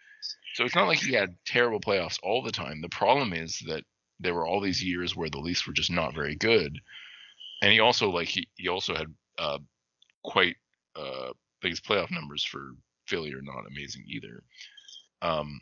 [0.56, 2.80] so it's not like he had terrible playoffs all the time.
[2.80, 3.84] The problem is that
[4.22, 6.80] there were all these years where the Leafs were just not very good,
[7.62, 9.60] and he also like he, he also had uh,
[10.24, 10.56] quite
[10.96, 12.72] uh, like his playoff numbers for
[13.06, 14.44] Philly are not amazing either.
[15.22, 15.60] Um,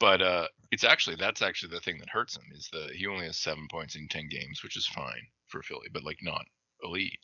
[0.00, 3.26] but uh, it's actually that's actually the thing that hurts him is that he only
[3.26, 6.44] has seven points in ten games, which is fine for Philly, but like not
[6.82, 7.16] elite.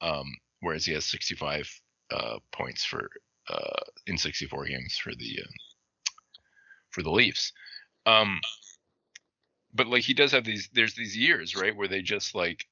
[0.00, 1.70] Um, whereas he has 65
[2.10, 3.10] uh, points for
[3.50, 5.50] uh, in 64 games for the uh,
[6.90, 7.52] for the Leafs.
[8.06, 8.40] Um,
[9.74, 10.68] but like he does have these.
[10.72, 12.64] There's these years right where they just like,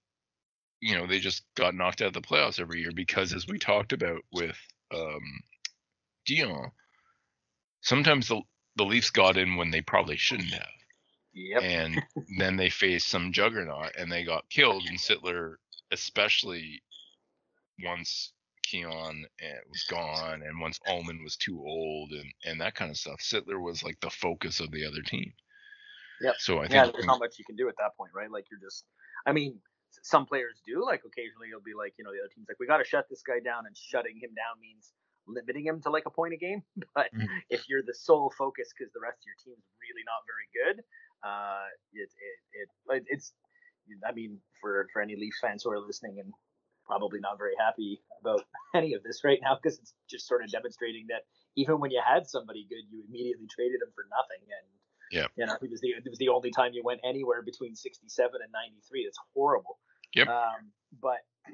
[0.80, 3.58] you know, they just got knocked out of the playoffs every year because, as we
[3.58, 4.56] talked about with
[4.94, 5.22] um,
[6.28, 6.70] Dionne,
[7.80, 8.40] sometimes the
[8.76, 10.68] the Leafs got in when they probably shouldn't have.
[11.34, 11.62] Yep.
[11.62, 12.02] And
[12.38, 14.84] then they faced some juggernaut and they got killed.
[14.88, 15.56] And Sittler,
[15.90, 16.82] especially
[17.84, 18.32] once
[18.70, 19.24] Keon
[19.68, 23.20] was gone, and once Ullman was too old, and and that kind of stuff.
[23.20, 25.32] Sittler was like the focus of the other team.
[26.20, 26.34] Yep.
[26.38, 28.30] So I think yeah, there's not much you can do at that point, right?
[28.30, 28.84] Like you're just,
[29.26, 29.60] I mean,
[30.02, 30.84] some players do.
[30.84, 33.06] Like occasionally, you'll be like, you know, the other team's like, we got to shut
[33.10, 34.92] this guy down, and shutting him down means
[35.28, 36.62] limiting him to like a point a game.
[36.94, 37.26] But mm-hmm.
[37.50, 40.76] if you're the sole focus because the rest of your team's really not very good,
[41.22, 43.32] uh, it, it it it's
[44.08, 46.32] I mean, for for any Leafs fans who are listening and
[46.86, 48.42] probably not very happy about
[48.74, 51.22] any of this right now because it's just sort of demonstrating that
[51.56, 54.44] even when you had somebody good, you immediately traded him for nothing.
[54.46, 54.66] And
[55.10, 57.74] yeah, you know, it was the it was the only time you went anywhere between
[57.74, 59.00] 67 and 93.
[59.00, 59.78] It's horrible.
[60.14, 60.28] Yep.
[60.28, 61.26] Um, but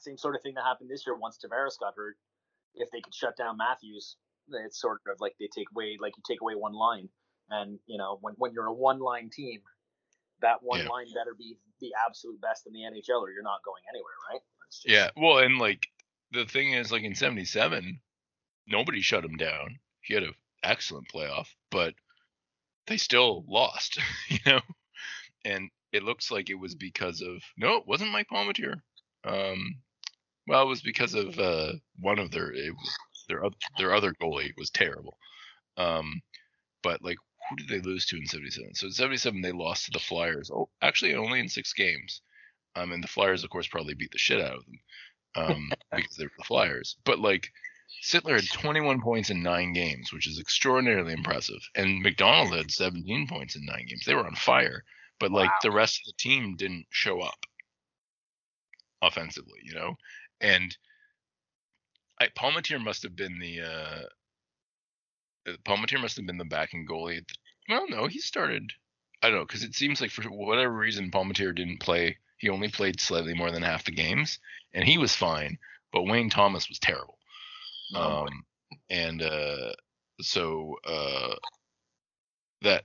[0.00, 2.16] same sort of thing that happened this year once Tavares got hurt.
[2.74, 4.16] if they could shut down Matthews,
[4.64, 7.08] it's sort of like they take away like you take away one line,
[7.50, 9.60] and you know when when you're a one line team,
[10.40, 10.88] that one Yeah.
[10.88, 14.40] line better be the absolute best in the NHL, or you're not going anywhere, right?
[14.70, 15.10] Just- Yeah.
[15.16, 15.86] Well, and like
[16.32, 18.00] the thing is, like in '77,
[18.66, 19.78] nobody shut him down.
[20.02, 21.94] He had an excellent playoff, but
[22.86, 23.98] they still lost.
[24.30, 24.60] You know,
[25.44, 28.82] and it looks like it was because of no, it wasn't Mike Palmateer.
[29.24, 29.80] Um,
[30.46, 32.74] well, it was because of uh, one of their it,
[33.28, 33.42] their
[33.78, 35.16] their other goalie was terrible.
[35.76, 36.20] Um,
[36.82, 37.16] but like,
[37.48, 38.74] who did they lose to in '77?
[38.74, 40.50] So in '77 they lost to the Flyers.
[40.52, 42.20] Oh, actually, only in six games.
[42.76, 44.80] Um, and the Flyers, of course, probably beat the shit out of them
[45.34, 46.96] um, because they were the Flyers.
[47.04, 47.48] But like,
[48.04, 51.60] Sittler had 21 points in nine games, which is extraordinarily impressive.
[51.74, 54.04] And McDonald had 17 points in nine games.
[54.06, 54.84] They were on fire,
[55.18, 55.56] but like Wow.
[55.62, 57.46] the rest of the team didn't show up
[59.02, 59.96] offensively, you know.
[60.40, 60.76] And
[62.20, 64.02] I, Palmateer must have been the uh,
[65.64, 67.24] Palmateer must have been the backing goalie.
[67.68, 68.72] Well, no, he started.
[69.22, 72.18] I don't know because it seems like for whatever reason Palmateer didn't play.
[72.38, 74.38] He only played slightly more than half the games,
[74.72, 75.58] and he was fine.
[75.92, 77.18] But Wayne Thomas was terrible.
[77.94, 78.26] Oh.
[78.26, 78.44] Um,
[78.90, 79.72] and uh,
[80.20, 81.34] so uh,
[82.62, 82.84] that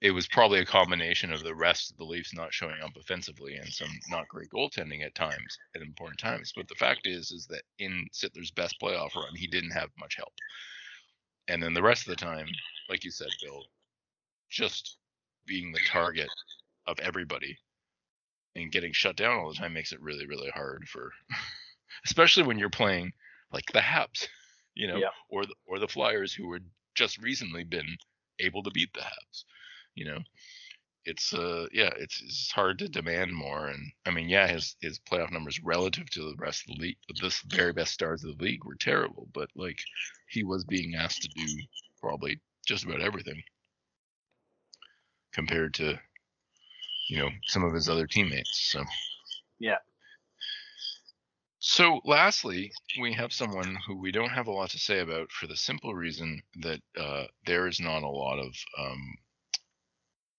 [0.00, 3.56] it was probably a combination of the rest of the Leafs not showing up offensively
[3.56, 6.52] and some not great goaltending at times at important times.
[6.54, 10.16] But the fact is, is that in Sittler's best playoff run, he didn't have much
[10.16, 10.32] help.
[11.48, 12.48] And then the rest of the time,
[12.88, 13.64] like you said, Bill,
[14.50, 14.98] just
[15.46, 16.28] being the target
[16.86, 17.58] of everybody
[18.56, 21.12] and getting shut down all the time makes it really, really hard for,
[22.04, 23.12] especially when you're playing
[23.52, 24.28] like the Habs,
[24.74, 25.10] you know, Yeah.
[25.30, 27.96] or the, or the Flyers who had just recently been
[28.40, 29.44] able to beat the Habs,
[29.94, 30.18] you know.
[31.08, 34.98] It's uh yeah, it's it's hard to demand more, and I mean yeah, his his
[34.98, 38.44] playoff numbers relative to the rest of the league, this very best stars of the
[38.44, 39.78] league were terrible, but like
[40.28, 41.46] he was being asked to do
[42.00, 43.42] probably just about everything
[45.32, 45.98] compared to
[47.08, 48.70] you know some of his other teammates.
[48.72, 48.84] So
[49.58, 49.78] Yeah.
[51.58, 55.46] So lastly, we have someone who we don't have a lot to say about for
[55.46, 59.14] the simple reason that uh, there is not a lot of um,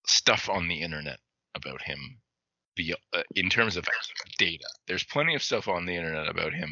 [0.07, 1.19] stuff on the internet
[1.53, 1.99] about him.
[2.75, 3.85] Be, uh, in terms of
[4.37, 6.71] data, there's plenty of stuff on the internet about him,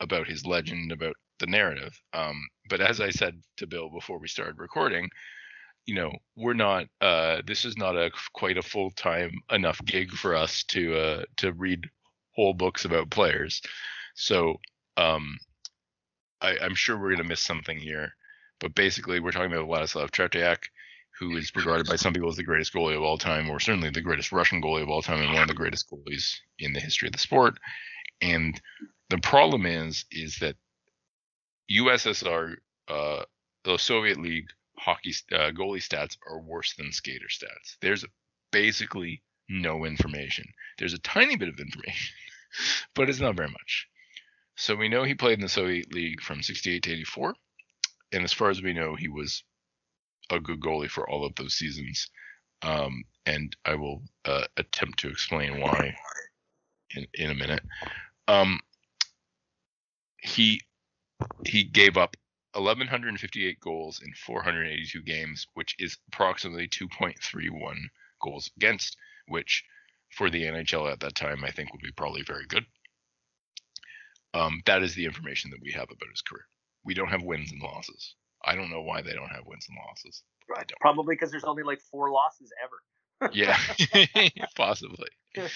[0.00, 2.00] about his legend, about the narrative.
[2.14, 5.10] Um, but as I said to Bill before we started recording,
[5.84, 6.86] you know, we're not.
[7.00, 11.24] Uh, this is not a quite a full time enough gig for us to uh,
[11.38, 11.84] to read
[12.36, 13.60] whole books about players.
[14.14, 14.56] So
[14.96, 15.36] um,
[16.40, 18.12] I, I'm sure we're gonna miss something here.
[18.60, 20.58] But basically, we're talking about Vladislav Tretiak,
[21.18, 23.90] who is regarded by some people as the greatest goalie of all time, or certainly
[23.90, 26.80] the greatest Russian goalie of all time, and one of the greatest goalies in the
[26.80, 27.58] history of the sport.
[28.20, 28.60] And
[29.10, 30.54] the problem is, is that
[31.78, 32.56] USSR,
[32.88, 33.22] uh,
[33.64, 37.76] the Soviet League hockey uh, goalie stats are worse than skater stats.
[37.80, 38.04] There's
[38.50, 40.44] basically no information.
[40.78, 42.14] There's a tiny bit of information,
[42.94, 43.88] but it's not very much.
[44.56, 47.34] So we know he played in the Soviet League from 68 to 84,
[48.12, 49.42] and as far as we know, he was
[50.30, 52.08] a good goalie for all of those seasons.
[52.62, 55.94] Um, and I will uh, attempt to explain why
[56.94, 57.62] in, in a minute.
[58.28, 58.60] Um,
[60.18, 60.60] he
[61.46, 62.16] he gave up
[62.54, 67.76] 1158 goals in 482 games, which is approximately 2.31
[68.22, 68.96] goals against,
[69.28, 69.64] which
[70.10, 72.64] for the NHL at that time I think would be probably very good.
[74.34, 76.44] Um, that is the information that we have about his career.
[76.84, 78.14] We don't have wins and losses.
[78.44, 80.22] I don't know why they don't have wins and losses.
[80.80, 83.32] Probably because there's only like four losses ever.
[83.32, 83.56] Yeah,
[84.56, 85.08] possibly.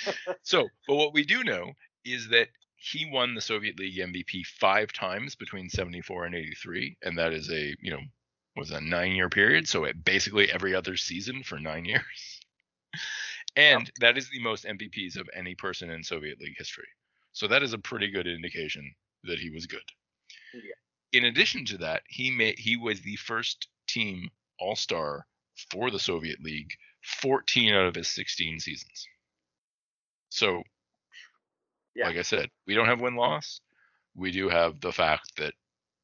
[0.42, 1.72] So, but what we do know
[2.04, 7.18] is that he won the Soviet League MVP five times between 74 and 83, and
[7.18, 8.00] that is a, you know,
[8.56, 9.68] was a nine year period.
[9.68, 12.40] So it basically every other season for nine years.
[13.54, 16.88] And that is the most MVPs of any person in Soviet League history.
[17.32, 19.80] So that is a pretty good indication that he was good.
[20.54, 20.72] Yeah.
[21.12, 25.26] In addition to that, he made he was the first team All Star
[25.70, 26.72] for the Soviet League
[27.02, 29.06] 14 out of his 16 seasons.
[30.28, 30.62] So,
[31.96, 32.06] Yeah.
[32.06, 33.60] like I said, we don't have win loss.
[34.14, 35.54] We do have the fact that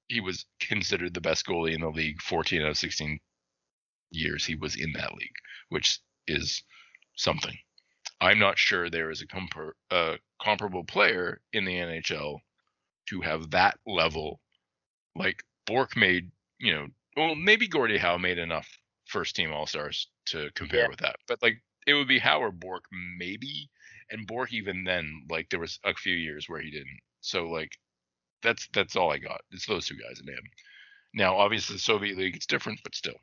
[0.09, 3.19] he was considered the best goalie in the league 14 out of 16
[4.11, 5.35] years he was in that league,
[5.71, 6.63] which is
[7.17, 7.57] something.
[8.21, 12.39] I'm not sure there is a compar- uh, comparable player in the NHL
[13.09, 14.41] to have that level.
[15.17, 16.87] Like Bourque made, you know,
[17.17, 18.69] well, maybe Gordie Howe made enough
[19.07, 20.89] first team All Stars to compare Yeah.
[20.89, 22.85] with that, but like it would be Howe or Bourque
[23.19, 23.69] maybe,
[24.13, 27.01] and Bourque even then, like there was a few years where he didn't.
[27.23, 27.73] So like
[28.43, 29.43] That's that's all I got.
[29.51, 30.45] It's those two guys and him.
[31.15, 33.17] Now, obviously, the Soviet League it's different, but still.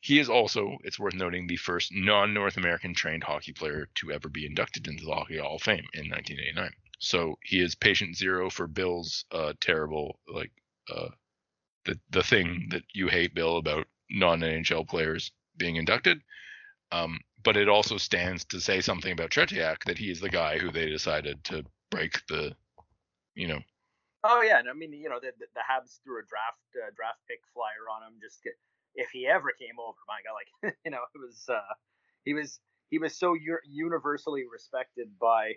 [0.00, 4.28] He is also, it's worth noting, the first non-North American trained hockey player to ever
[4.28, 6.70] be inducted into the Hockey Hall of Fame in 1989.
[7.00, 10.52] So he is patient zero for Bill's uh, terrible, like
[10.94, 11.08] uh,
[11.86, 16.20] the the thing that you hate, Bill, about non-NHL players being inducted.
[16.92, 20.58] Um, but it also stands to say something about Tretiak that he is the guy
[20.58, 22.56] who they decided to break the,
[23.36, 23.60] you know.
[24.24, 27.20] Oh yeah, and I mean, you know, the the, Habs threw a draft uh, draft
[27.28, 28.40] pick flyer on him just
[28.96, 29.96] if he ever came over.
[30.08, 31.74] My God, like you know, it was uh,
[32.24, 32.58] he was
[32.90, 35.52] he was so u- universally respected by,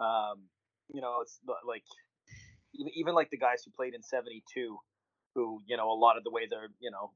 [0.00, 0.48] um,
[0.88, 1.38] you know, it's
[1.68, 1.84] like
[2.72, 4.78] even like the guys who played in '72,
[5.34, 7.10] who you know a lot of the way they're you know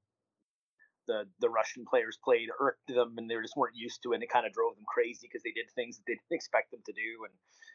[1.09, 4.23] the the Russian players played irked them and they just weren't used to it and
[4.23, 6.85] it kind of drove them crazy because they did things that they didn't expect them
[6.87, 7.35] to do and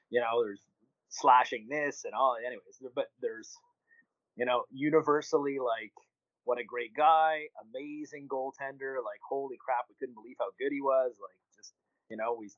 [0.09, 0.63] you know there's
[1.09, 3.51] slashing this and all anyways but there's
[4.37, 5.93] you know universally like
[6.45, 10.81] what a great guy amazing goaltender like holy crap we couldn't believe how good he
[10.81, 11.73] was like just
[12.09, 12.49] you know we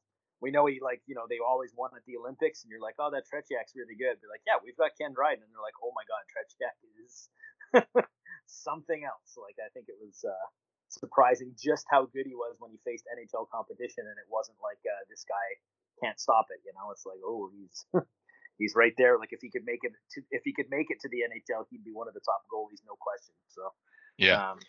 [0.42, 2.96] we know he like you know they always won at the Olympics and you're like
[3.00, 4.20] oh that Tretiak's really good.
[4.20, 7.14] They're like yeah we've got Ken Dryden and they're like oh my god Tretiak is
[8.46, 9.40] something else.
[9.40, 10.48] Like I think it was uh
[11.00, 14.80] surprising just how good he was when he faced NHL competition, and it wasn't like
[14.84, 15.48] uh, this guy
[16.04, 16.60] can't stop it.
[16.66, 17.86] You know, it's like oh he's
[18.58, 19.18] he's right there.
[19.20, 21.66] Like if he could make it to if he could make it to the NHL,
[21.70, 23.36] he'd be one of the top goalies, no question.
[23.50, 23.62] So
[24.18, 24.52] yeah.
[24.52, 24.60] Um,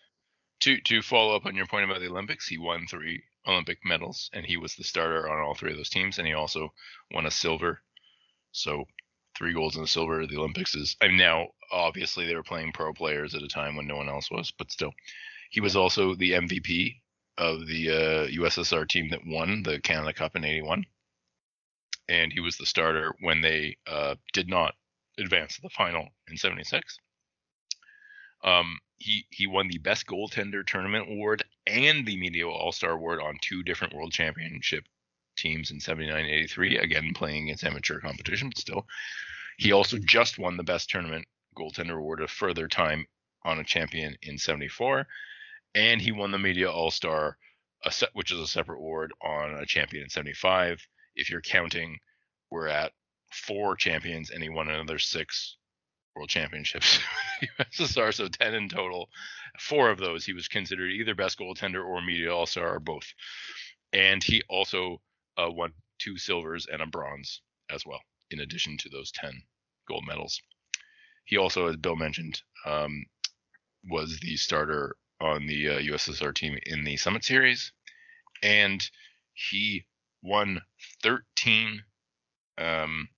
[0.61, 4.31] to to follow up on your point about the Olympics, he won three Olympic medals,
[4.33, 6.73] and he was the starter on all three of those teams, and he also
[7.13, 7.81] won a silver.
[8.53, 8.87] So
[9.37, 10.97] three golds and a silver at the Olympics is.
[11.01, 14.09] I mean, now obviously they were playing pro players at a time when no one
[14.09, 14.93] else was, but still,
[15.51, 16.97] he was also the MVP
[17.39, 20.85] of the uh, USSR team that won the Canada Cup in '81,
[22.09, 24.75] and he was the starter when they uh, did not
[25.19, 26.99] advance to the final in '76.
[28.45, 33.21] Um, he he won the best goaltender tournament award and the media all star award
[33.21, 34.85] on two different world championship
[35.37, 38.87] teams in 79 83 again playing against amateur competition but still
[39.59, 41.27] he also just won the best tournament
[41.57, 43.07] goaltender award a further time
[43.45, 45.07] on a champion in 74
[45.77, 47.37] and he won the Media All Star,
[48.15, 50.81] which is a separate award on a champion in '75.
[51.15, 51.99] If you're counting,
[52.51, 52.93] we're at
[53.31, 55.57] four champions, and he won another six
[56.15, 56.99] world championships
[57.61, 59.11] USSR, so ten in total.
[59.61, 63.13] Four of those he was considered either best goaltender or media all star or both.
[63.93, 65.01] And he also
[65.37, 69.43] uh, won two silvers and a bronze as well, in addition to those ten
[69.89, 70.41] gold medals.
[71.25, 73.05] He also, as Bill mentioned, um,
[73.89, 77.73] was the starter on the uh, USSR team in the Summit Series,
[78.43, 78.83] and
[79.33, 79.87] he
[80.23, 80.61] won
[81.03, 81.83] 13
[82.59, 83.09] um,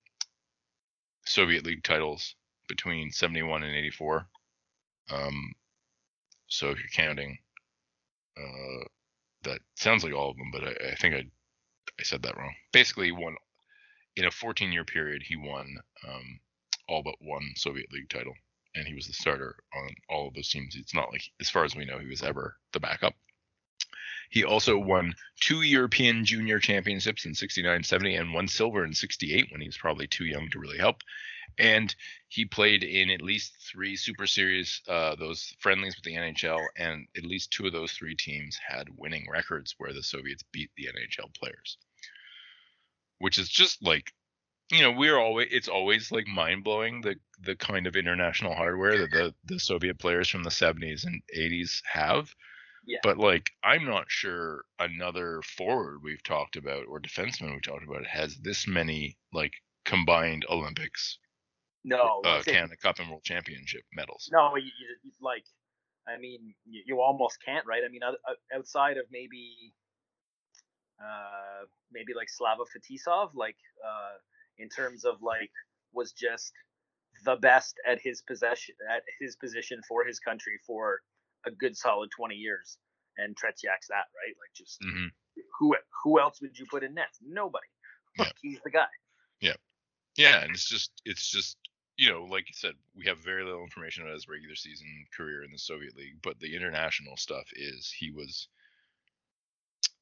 [1.25, 2.35] Soviet League titles
[2.67, 4.27] between 71 and 84.
[5.11, 5.53] Um,
[6.47, 7.37] so if you're counting,
[8.37, 8.85] uh,
[9.43, 11.23] that sounds like all of them, but I, I think I
[11.99, 12.53] I said that wrong.
[12.71, 13.35] Basically, he won
[14.15, 15.23] in a 14 year period.
[15.23, 15.77] He won
[16.07, 16.39] um,
[16.87, 18.33] all but one Soviet League title
[18.75, 20.75] and he was the starter on all of those teams.
[20.75, 23.13] It's not like, as far as we know, he was ever the backup.
[24.29, 29.47] He also won two European Junior Championships in 69 70 and one silver in 68
[29.51, 30.97] when he was probably too young to really help.
[31.57, 31.93] And
[32.27, 37.07] he played in at least three Super Series, uh, those friendlies with the NHL, and
[37.17, 40.85] at least two of those three teams had winning records where the Soviets beat the
[40.85, 41.77] NHL players.
[43.17, 44.13] Which is just like
[44.71, 48.99] you know we're always it's always like mind blowing the the kind of international hardware
[48.99, 52.33] that the the Soviet players from the 70s and 80s have.
[52.85, 52.99] Yeah.
[53.03, 58.05] But like I'm not sure another forward we've talked about or defenseman we've talked about
[58.05, 59.53] has this many like
[59.85, 61.17] combined Olympics.
[61.83, 64.29] No, uh, Canada Cup and World Championship medals.
[64.31, 64.71] No, you,
[65.03, 65.45] you, like
[66.07, 67.83] I mean you, you almost can't, right?
[67.85, 68.01] I mean
[68.53, 69.73] outside of maybe
[71.01, 74.17] uh maybe like Slava Fetisov, like uh
[74.57, 75.51] in terms of like
[75.93, 76.51] was just
[77.25, 80.99] the best at his possession at his position for his country for
[81.45, 82.77] a good solid 20 years
[83.17, 85.07] and Tretiak's that right like just mm-hmm.
[85.57, 87.65] who who else would you put in nets nobody
[88.17, 88.29] yeah.
[88.41, 88.85] he's the guy
[89.41, 89.55] yeah
[90.17, 91.57] yeah and it's just it's just
[91.99, 95.43] you know like you said we have very little information about his regular season career
[95.43, 98.47] in the Soviet League but the international stuff is he was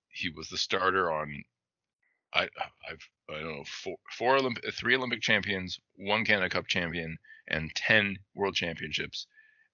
[0.09, 1.43] he was the starter on
[2.33, 6.49] I uh, I've I don't know four four Olympic uh, three Olympic champions, one Canada
[6.49, 7.17] Cup champion,
[7.47, 9.27] and ten World Championships,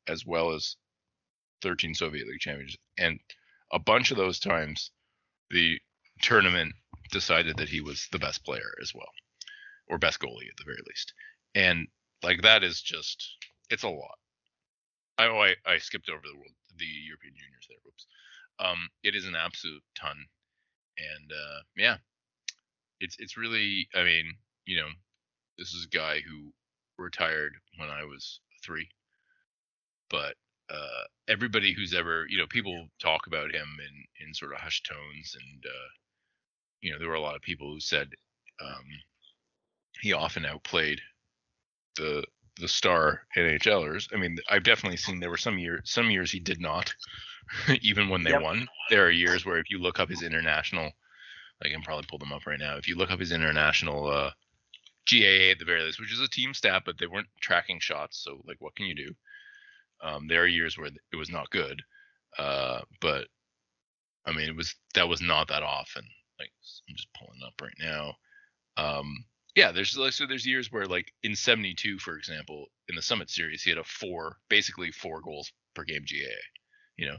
[0.08, 0.78] as well as
[1.62, 3.20] thirteen Soviet League championships, and
[3.72, 4.92] a bunch of those times,
[5.50, 5.80] the
[6.22, 6.74] tournament
[7.12, 9.12] decided that he was the best player as well,
[9.88, 11.14] or best goalie at the very least,
[11.56, 11.88] and
[12.24, 13.38] Like that is just
[13.70, 14.18] it's a lot.
[15.18, 17.78] I oh I, I skipped over the world the European juniors there.
[17.84, 18.08] Whoops.
[18.60, 20.16] Um, it is an absolute ton,
[20.98, 21.98] and uh, yeah,
[23.00, 23.88] it's it's really.
[23.94, 24.88] I mean, you know,
[25.58, 26.52] this is a guy who
[26.98, 28.88] retired when I was three,
[30.10, 30.36] but
[30.70, 34.86] uh, everybody who's ever, you know, people talk about him in in sort of hushed
[34.86, 35.90] tones, and uh,
[36.82, 38.10] you know, there were a lot of people who said
[38.62, 38.86] um,
[40.02, 41.02] he often outplayed
[41.96, 42.24] the
[42.60, 44.10] the star NHLers.
[44.14, 46.94] I mean, I've definitely seen there were some years some years he did not,
[47.82, 48.42] even when they yep.
[48.42, 48.68] won.
[48.90, 50.92] There are years where if you look up his international,
[51.64, 52.78] I can probably pull them up right now.
[52.78, 54.32] If you look up his international uh,
[55.10, 58.24] GAA at the very least, which is a team stat, but they weren't tracking shots,
[58.24, 59.16] so like, what can you do?
[60.02, 61.82] Um, there are years where it was not good,
[62.38, 63.28] uh, but
[64.26, 66.04] I mean, it was that was not that often.
[66.40, 66.52] Like,
[66.90, 68.14] I'm just pulling up right now.
[68.76, 69.26] Um,
[69.56, 73.30] yeah, there's like so there's years where like in 72, for example, in the Summit
[73.30, 76.34] Series, he had a four, basically four goals per game GAA.
[76.98, 77.18] You know,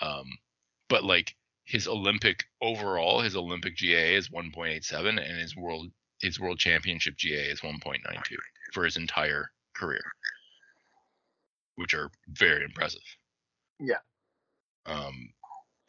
[0.00, 0.26] um,
[0.88, 5.90] but like his Olympic overall, his Olympic GAA is 1.87, and his world
[6.20, 8.36] his world championship GAA is 1.92
[8.72, 10.00] for his entire career,
[11.74, 13.02] which are very impressive.
[13.80, 13.98] Yeah.
[14.86, 15.32] Um,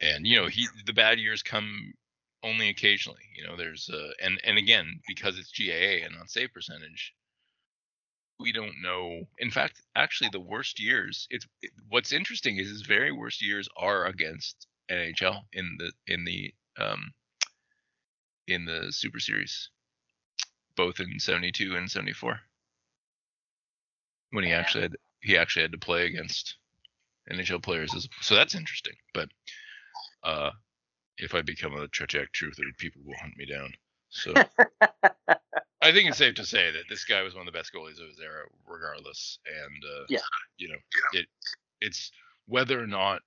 [0.00, 1.94] and you know he the bad years come
[2.42, 3.22] only occasionally.
[3.36, 7.14] You know, there's uh, and and again because it's GAA and not save percentage,
[8.38, 9.22] we don't know.
[9.38, 11.26] In fact, actually, the worst years.
[11.30, 16.24] It's it, what's interesting is his very worst years are against NHL in the in
[16.24, 17.12] the um
[18.46, 19.70] in the Super Series,
[20.76, 22.40] both in '72 and '74,
[24.30, 26.56] when he actually had he actually had to play against
[27.30, 27.94] NHL players.
[27.94, 29.28] As, so that's interesting, but.
[30.24, 30.50] Uh,
[31.18, 33.72] if I become a Tretiak truther, people will hunt me down.
[34.10, 34.32] So
[35.80, 38.00] I think it's safe to say that this guy was one of the best goalies
[38.00, 39.38] of his era, regardless.
[39.46, 40.20] And uh, yeah,
[40.56, 40.78] you know,
[41.12, 41.26] it
[41.80, 42.10] it's
[42.46, 43.22] whether or not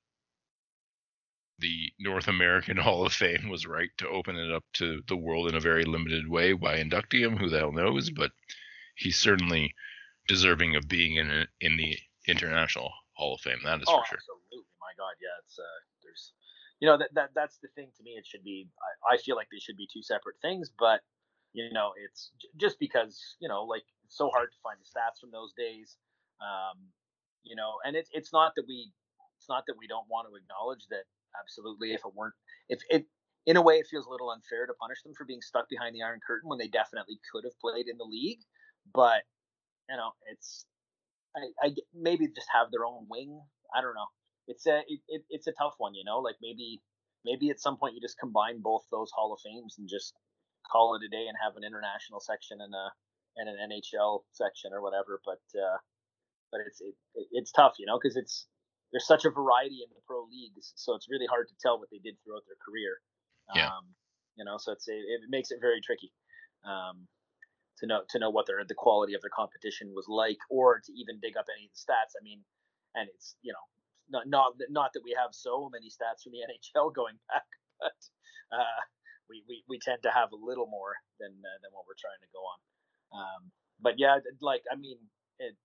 [1.59, 5.47] the North American Hall of Fame was right to open it up to the world
[5.47, 7.37] in a very limited way by inducting him.
[7.37, 8.09] Who the hell knows?
[8.09, 8.31] But
[8.95, 9.73] he's certainly
[10.27, 13.59] deserving of being in a, in the International Hall of Fame.
[13.63, 14.17] That is oh, for sure.
[14.17, 15.37] Absolutely, my God, yeah.
[15.45, 16.33] It's uh, there's
[16.81, 18.67] you know that, that that's the thing to me it should be
[19.07, 21.01] I, I feel like they should be two separate things but
[21.53, 25.21] you know it's just because you know like it's so hard to find the stats
[25.21, 25.97] from those days
[26.41, 26.77] um
[27.43, 28.91] you know and it's it's not that we
[29.37, 31.05] it's not that we don't want to acknowledge that
[31.39, 32.35] absolutely if it weren't
[32.69, 33.05] if it
[33.45, 35.95] in a way it feels a little unfair to punish them for being stuck behind
[35.95, 38.41] the iron curtain when they definitely could have played in the league
[38.93, 39.23] but
[39.89, 40.65] you know it's
[41.35, 43.39] I, I maybe just have their own wing
[43.75, 44.09] i don't know
[44.51, 46.19] it's a it, it, it's a tough one, you know.
[46.19, 46.81] Like maybe
[47.23, 50.13] maybe at some point you just combine both those Hall of Fames and just
[50.67, 52.87] call it a day and have an international section and a
[53.39, 55.23] and an NHL section or whatever.
[55.23, 55.79] But uh,
[56.51, 56.95] but it's it,
[57.31, 58.47] it's tough, you know, because it's
[58.91, 61.87] there's such a variety in the pro leagues, so it's really hard to tell what
[61.89, 62.99] they did throughout their career.
[63.55, 63.71] Yeah.
[63.71, 63.95] Um,
[64.35, 66.11] you know, so it's it, it makes it very tricky.
[66.67, 67.07] Um,
[67.79, 70.91] to know to know what their the quality of their competition was like, or to
[70.93, 72.19] even dig up any of the stats.
[72.19, 72.43] I mean,
[72.95, 73.65] and it's you know
[74.11, 77.47] not not not that we have so many stats from the NHL going back,
[77.79, 77.99] but
[78.51, 78.79] uh,
[79.29, 82.19] we, we we tend to have a little more than uh, than what we're trying
[82.21, 82.59] to go on.
[83.11, 83.41] Um,
[83.79, 84.99] but yeah, like I mean,
[85.39, 85.55] it.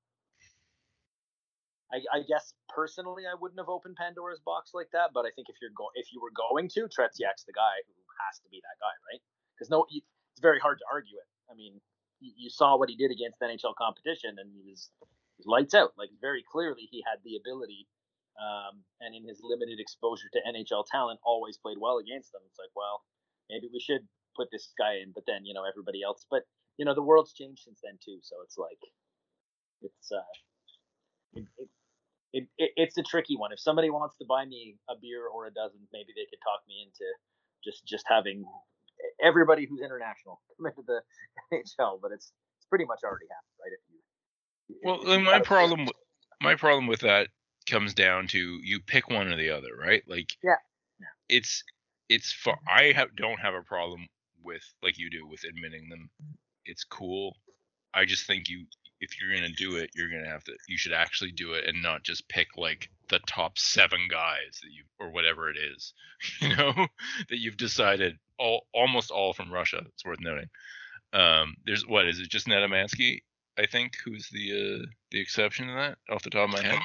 [1.86, 5.14] I, I guess personally, I wouldn't have opened Pandora's box like that.
[5.14, 7.94] But I think if you're go if you were going to, Tretiak's the guy who
[8.26, 9.22] has to be that guy, right?
[9.54, 11.28] Because no, it's very hard to argue it.
[11.50, 11.78] I mean,
[12.20, 14.90] you saw what he did against NHL competition, and he was
[15.44, 15.92] lights out.
[15.96, 17.86] Like very clearly, he had the ability
[18.36, 22.42] um, and in his limited exposure to NHL talent, always played well against them.
[22.46, 23.02] It's like, well,
[23.48, 24.04] maybe we should
[24.36, 26.26] put this guy in, but then you know everybody else.
[26.30, 26.42] But
[26.76, 28.80] you know the world's changed since then too, so it's like
[29.82, 30.32] it's uh,
[31.34, 31.68] it, it,
[32.32, 33.52] it, it, it's a tricky one.
[33.52, 36.60] If somebody wants to buy me a beer or a dozen, maybe they could talk
[36.68, 37.08] me into
[37.64, 38.44] just just having
[39.22, 41.00] everybody who's international come into the
[41.52, 42.00] NHL.
[42.00, 43.72] But it's it's pretty much already happened, right?
[43.72, 45.88] If you well, if you my problem
[46.42, 47.28] my problem with that
[47.66, 50.02] comes down to you pick one or the other, right?
[50.06, 50.56] Like yeah,
[51.28, 51.62] it's
[52.08, 54.06] it's for I have don't have a problem
[54.42, 56.10] with like you do with admitting them.
[56.64, 57.36] It's cool.
[57.94, 58.66] I just think you
[59.00, 61.82] if you're gonna do it, you're gonna have to you should actually do it and
[61.82, 65.92] not just pick like the top seven guys that you or whatever it is,
[66.40, 66.72] you know,
[67.28, 69.82] that you've decided all almost all from Russia.
[69.86, 70.48] It's worth noting.
[71.12, 73.20] Um, there's what is it just Nedomansky,
[73.58, 74.52] I think, who's the
[74.82, 76.78] uh, the exception to that off the top of my head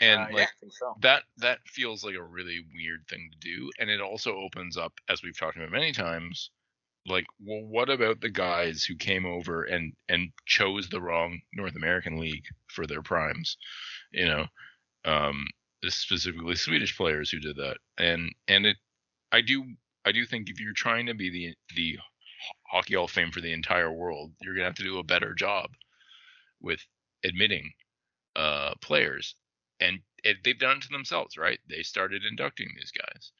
[0.00, 0.94] and uh, like yeah, so.
[1.02, 4.92] that that feels like a really weird thing to do and it also opens up
[5.08, 6.50] as we've talked about many times
[7.06, 11.76] like well what about the guys who came over and and chose the wrong north
[11.76, 13.56] american league for their primes
[14.12, 14.46] you know
[15.04, 15.46] um
[15.86, 18.76] specifically swedish players who did that and and it
[19.32, 19.64] i do
[20.06, 21.98] i do think if you're trying to be the the
[22.70, 25.34] hockey hall of fame for the entire world you're gonna have to do a better
[25.34, 25.70] job
[26.60, 26.80] with
[27.22, 27.70] admitting
[28.36, 29.34] uh players
[29.84, 33.32] and it, they've done it to themselves right they started inducting these guys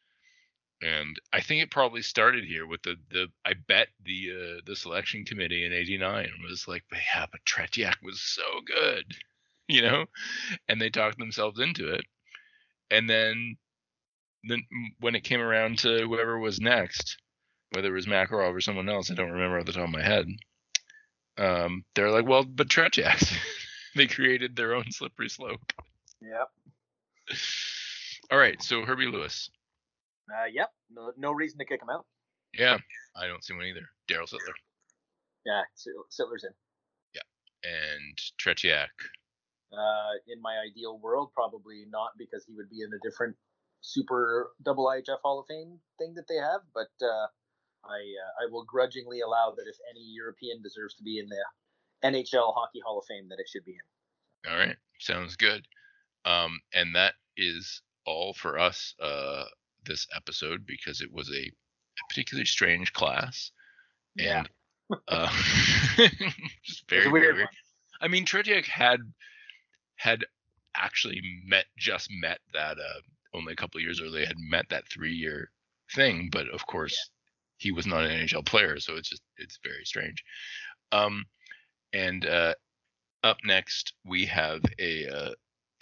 [0.83, 4.77] and I think it probably started here with the the I bet the uh, the
[4.77, 9.05] selection committee in '89 was like, yeah, but Tretiak was so good,
[9.69, 10.05] you know,
[10.69, 12.05] and they talked themselves into it,
[12.91, 13.57] and then
[14.45, 14.63] then
[15.01, 17.17] when it came around to whoever was next,
[17.73, 20.03] whether it was Makarov or someone else, I don't remember off the top of my
[20.03, 20.27] head.
[21.39, 23.35] Um, they're like, well, but Tretiak,
[23.97, 25.73] they created their own slippery slope.
[26.25, 27.39] Yep.
[28.31, 29.51] All right, so Herbie Lewis.
[30.31, 30.71] Uh, yep.
[30.91, 32.07] No, no reason to kick him out.
[32.59, 32.79] Yeah,
[33.17, 33.87] I don't see one either.
[34.09, 34.55] Darryl Sittler.
[35.45, 36.51] Yeah, Sittler's in.
[37.15, 37.21] Yeah,
[37.63, 38.89] and Tretiak.
[39.73, 43.37] Uh, in my ideal world, probably not because he would be in a different
[43.81, 46.61] super double IHF Hall of Fame thing that they have.
[46.73, 47.27] But uh,
[47.85, 51.45] I uh, I will grudgingly allow that if any European deserves to be in the
[52.09, 54.51] NHL Hockey Hall of Fame, that it should be in.
[54.51, 55.67] All right, sounds good.
[56.25, 58.95] Um, and that is all for us.
[59.01, 59.45] Uh,
[59.85, 63.51] this episode because it was a, a particularly strange class.
[64.19, 64.49] And
[64.91, 64.97] yeah.
[65.09, 65.33] uh,
[66.65, 67.49] just very, very weird.
[68.01, 69.01] I mean, Tretiak had
[69.97, 70.25] had
[70.77, 73.01] actually met just met that uh,
[73.33, 75.51] only a couple years earlier had met that three year
[75.95, 77.69] thing, but of course yeah.
[77.69, 80.23] he was not an NHL player, so it's just it's very strange.
[80.93, 81.25] Um,
[81.93, 82.55] and uh,
[83.23, 85.31] up next we have a uh,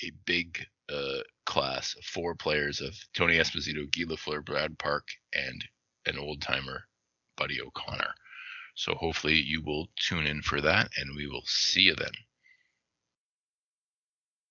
[0.02, 5.64] a big uh, class of four players of Tony Esposito, Guy Lafleur, Brad Park, and
[6.06, 6.84] an old timer,
[7.36, 8.14] Buddy O'Connor.
[8.74, 12.12] So hopefully you will tune in for that, and we will see you then.